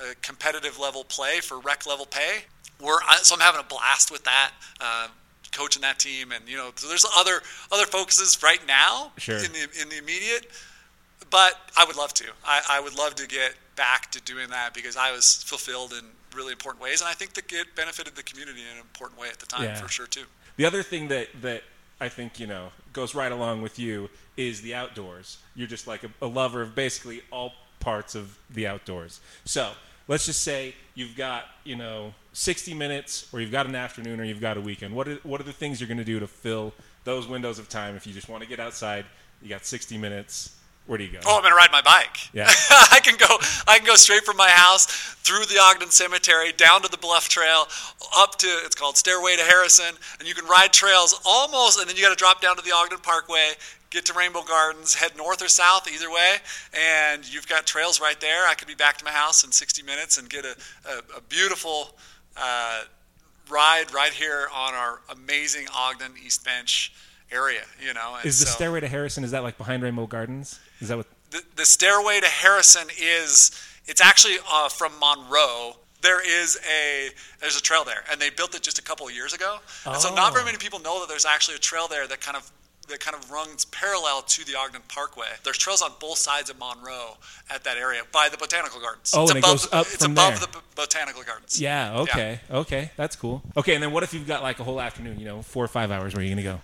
[0.00, 2.44] uh, competitive level play for rec level pay.
[2.80, 4.52] We're I- so I'm having a blast with that.
[4.80, 5.08] Uh,
[5.52, 9.36] coaching that team and you know so there's other other focuses right now Sure.
[9.36, 10.46] in the in the immediate
[11.28, 14.74] but I would love to I, I would love to get back to doing that
[14.74, 16.04] because I was fulfilled in
[16.36, 19.28] really important ways and I think that it benefited the community in an important way
[19.28, 19.74] at the time Yeah.
[19.74, 20.22] for sure too
[20.56, 21.64] The other thing that that
[22.00, 25.38] I think you know goes right along with you is the outdoors.
[25.56, 29.20] You're just like a, a lover of basically all parts of the outdoors.
[29.44, 29.72] So
[30.10, 34.24] let's just say you've got you know 60 minutes, or you've got an afternoon, or
[34.24, 34.94] you've got a weekend.
[34.94, 37.70] What are what are the things you're going to do to fill those windows of
[37.70, 39.06] time if you just want to get outside?
[39.40, 40.56] You got 60 minutes.
[40.86, 41.20] Where do you go?
[41.24, 42.50] oh I'm gonna ride my bike Yeah.
[42.70, 43.38] I can go
[43.68, 44.86] I can go straight from my house
[45.22, 47.68] through the Ogden Cemetery down to the Bluff Trail
[48.16, 51.96] up to it's called Stairway to Harrison and you can ride trails almost and then
[51.96, 53.52] you got to drop down to the Ogden Parkway
[53.90, 56.36] get to Rainbow Gardens head north or south either way
[56.72, 59.82] and you've got trails right there I could be back to my house in 60
[59.82, 60.54] minutes and get a,
[60.88, 61.96] a, a beautiful
[62.36, 62.82] uh,
[63.50, 66.92] ride right here on our amazing Ogden East Bench
[67.32, 69.24] area you know and is the so- stairway to Harrison?
[69.24, 70.58] Is that like behind Rainbow Gardens?
[70.80, 71.06] Is that what?
[71.30, 73.50] the, the stairway to Harrison is
[73.86, 77.10] it's actually uh, from Monroe there is a
[77.40, 79.58] there's a trail there, and they built it just a couple of years ago.
[79.84, 80.46] And so not very Oh.
[80.46, 82.50] many people know that there's actually a trail there that kind of
[82.90, 85.26] that kind of runs parallel to the Ogden Parkway.
[85.44, 87.16] There's trails on both sides of Monroe
[87.50, 89.12] at that area by the botanical gardens.
[89.14, 90.48] Oh, it's and it above goes the, up it's from above there.
[90.48, 91.60] the botanical gardens.
[91.60, 92.00] Yeah.
[92.00, 92.40] Okay.
[92.50, 92.90] Okay.
[92.96, 93.42] That's cool.
[93.56, 93.74] Okay.
[93.74, 95.18] And then what if you've got like a whole afternoon?
[95.18, 96.14] You know, four or five hours.
[96.14, 96.60] Where are you gonna go?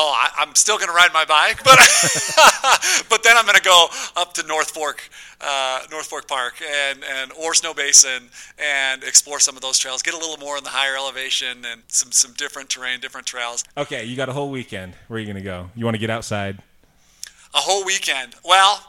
[0.00, 1.76] Oh, I, I'm still going to ride my bike, but
[3.10, 5.08] but then I'm going to go up to North Fork,
[5.40, 8.22] uh, North Fork Park, and and or Snowbasin,
[8.60, 10.02] and explore some of those trails.
[10.02, 13.64] Get a little more in the higher elevation and some some different terrain, different trails.
[13.76, 14.04] Okay.
[14.04, 14.94] You got a whole weekend.
[15.08, 15.68] Where are you gonna go?
[15.74, 16.58] You want to get outside?
[17.54, 18.36] A whole weekend.
[18.44, 18.80] Well,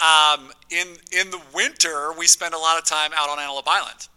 [0.00, 4.08] um, in in the winter, we spend a lot of time out on Antelope Island,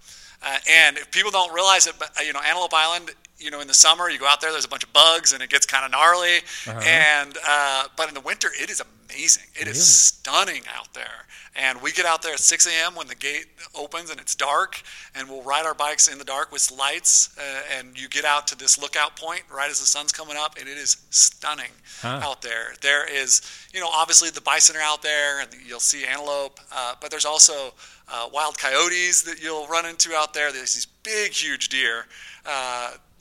[0.44, 3.12] uh, and if people don't realize it, but uh, you know, Antelope Island.
[3.42, 4.52] You know, in the summer, you go out there.
[4.52, 6.38] There's a bunch of bugs, and it gets kind of gnarly.
[6.86, 9.46] And uh, but in the winter, it is amazing.
[9.60, 11.26] It is stunning out there.
[11.54, 12.96] And we get out there at 6 a.m.
[12.96, 14.82] when the gate opens and it's dark,
[15.14, 17.38] and we'll ride our bikes in the dark with lights.
[17.38, 17.42] Uh,
[17.78, 20.70] and you get out to this lookout point right as the sun's coming up, and
[20.70, 21.72] it is stunning
[22.02, 22.22] Huh.
[22.24, 22.74] out there.
[22.82, 23.42] There is,
[23.74, 27.26] you know, obviously the bison are out there, and you'll see antelope, uh, but there's
[27.26, 27.74] also
[28.10, 30.52] uh, wild coyotes that you'll run into out there.
[30.54, 32.06] There's these big, huge deer.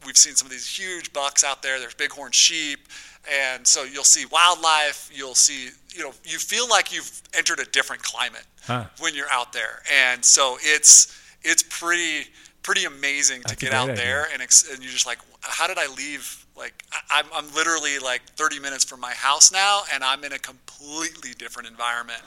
[0.07, 1.79] We've seen some of these huge bucks out there.
[1.79, 2.89] There's bighorn sheep,
[3.31, 5.11] and so you'll see wildlife.
[5.13, 8.85] You'll see, you know, you feel like you've entered a different climate Huh.
[8.99, 12.29] when you're out there, and so it's it's pretty
[12.63, 14.05] pretty amazing to get out idea.
[14.05, 16.45] there and, ex- and you're just like, how did I leave?
[16.57, 20.33] Like, I, I'm, I'm literally like 30 minutes from my house now, and I'm in
[20.35, 22.21] a completely different environment.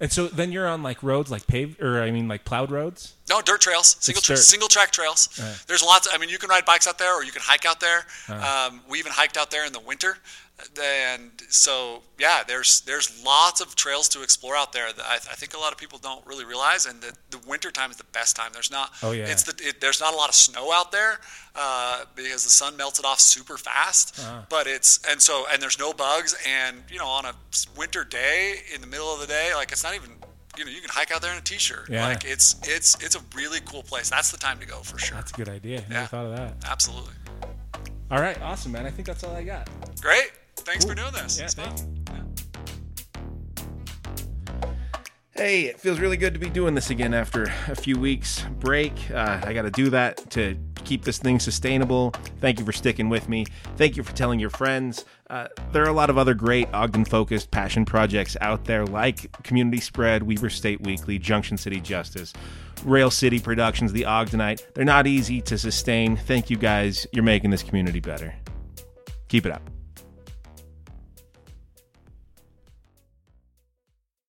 [0.00, 3.12] And so then you're on like roads, like paved, or I mean, like plowed roads.
[3.28, 4.42] No, dirt trails, single tra- dirt.
[4.42, 5.28] single track trails.
[5.66, 6.08] There's lots.
[6.10, 8.06] I mean, you can ride bikes out there, or you can hike out there.
[8.28, 10.16] Um, we even hiked out there in the winter,
[10.80, 15.34] and so yeah, there's there's lots of trails to explore out there that I, I
[15.34, 16.86] think a lot of people don't really realize.
[16.86, 18.50] And the, the winter time is the best time.
[18.52, 18.92] There's not.
[19.02, 19.26] Oh, yeah.
[19.26, 21.18] It's the it, there's not a lot of snow out there
[21.56, 24.18] uh, because the sun melts it off super fast.
[24.20, 24.42] Uh-huh.
[24.48, 26.36] But it's and so and there's no bugs.
[26.46, 27.34] And you know, on a
[27.76, 30.10] winter day in the middle of the day, like it's not even.
[30.56, 31.88] You know, you can hike out there in a t-shirt.
[31.90, 32.06] Yeah.
[32.06, 34.08] Like it's it's it's a really cool place.
[34.08, 35.16] That's the time to go for sure.
[35.16, 35.80] That's a good idea.
[35.88, 36.06] Never Yeah.
[36.06, 36.54] thought of that.
[36.70, 37.12] Absolutely.
[38.08, 38.40] All right.
[38.40, 38.86] Awesome, man.
[38.86, 39.68] I think that's all I got.
[40.00, 40.30] Great.
[40.64, 41.38] Thanks for doing this.
[41.38, 41.90] Yeah, It's thank fun.
[45.36, 48.92] Hey, it feels really good to be doing this again after a few weeks break.
[49.10, 52.12] Uh, I got to do that to keep this thing sustainable.
[52.40, 53.44] Thank you for sticking with me.
[53.76, 55.04] Thank you for telling your friends.
[55.28, 59.32] Uh, there are a lot of other great Ogden focused passion projects out there, like
[59.42, 62.32] Community Spread, Weber State Weekly, Junction City Justice,
[62.84, 64.62] Rail City Productions, The Ogdenite.
[64.74, 66.16] They're not easy to sustain.
[66.16, 67.08] Thank you guys.
[67.12, 68.32] You're making this community better.
[69.26, 69.68] Keep it up.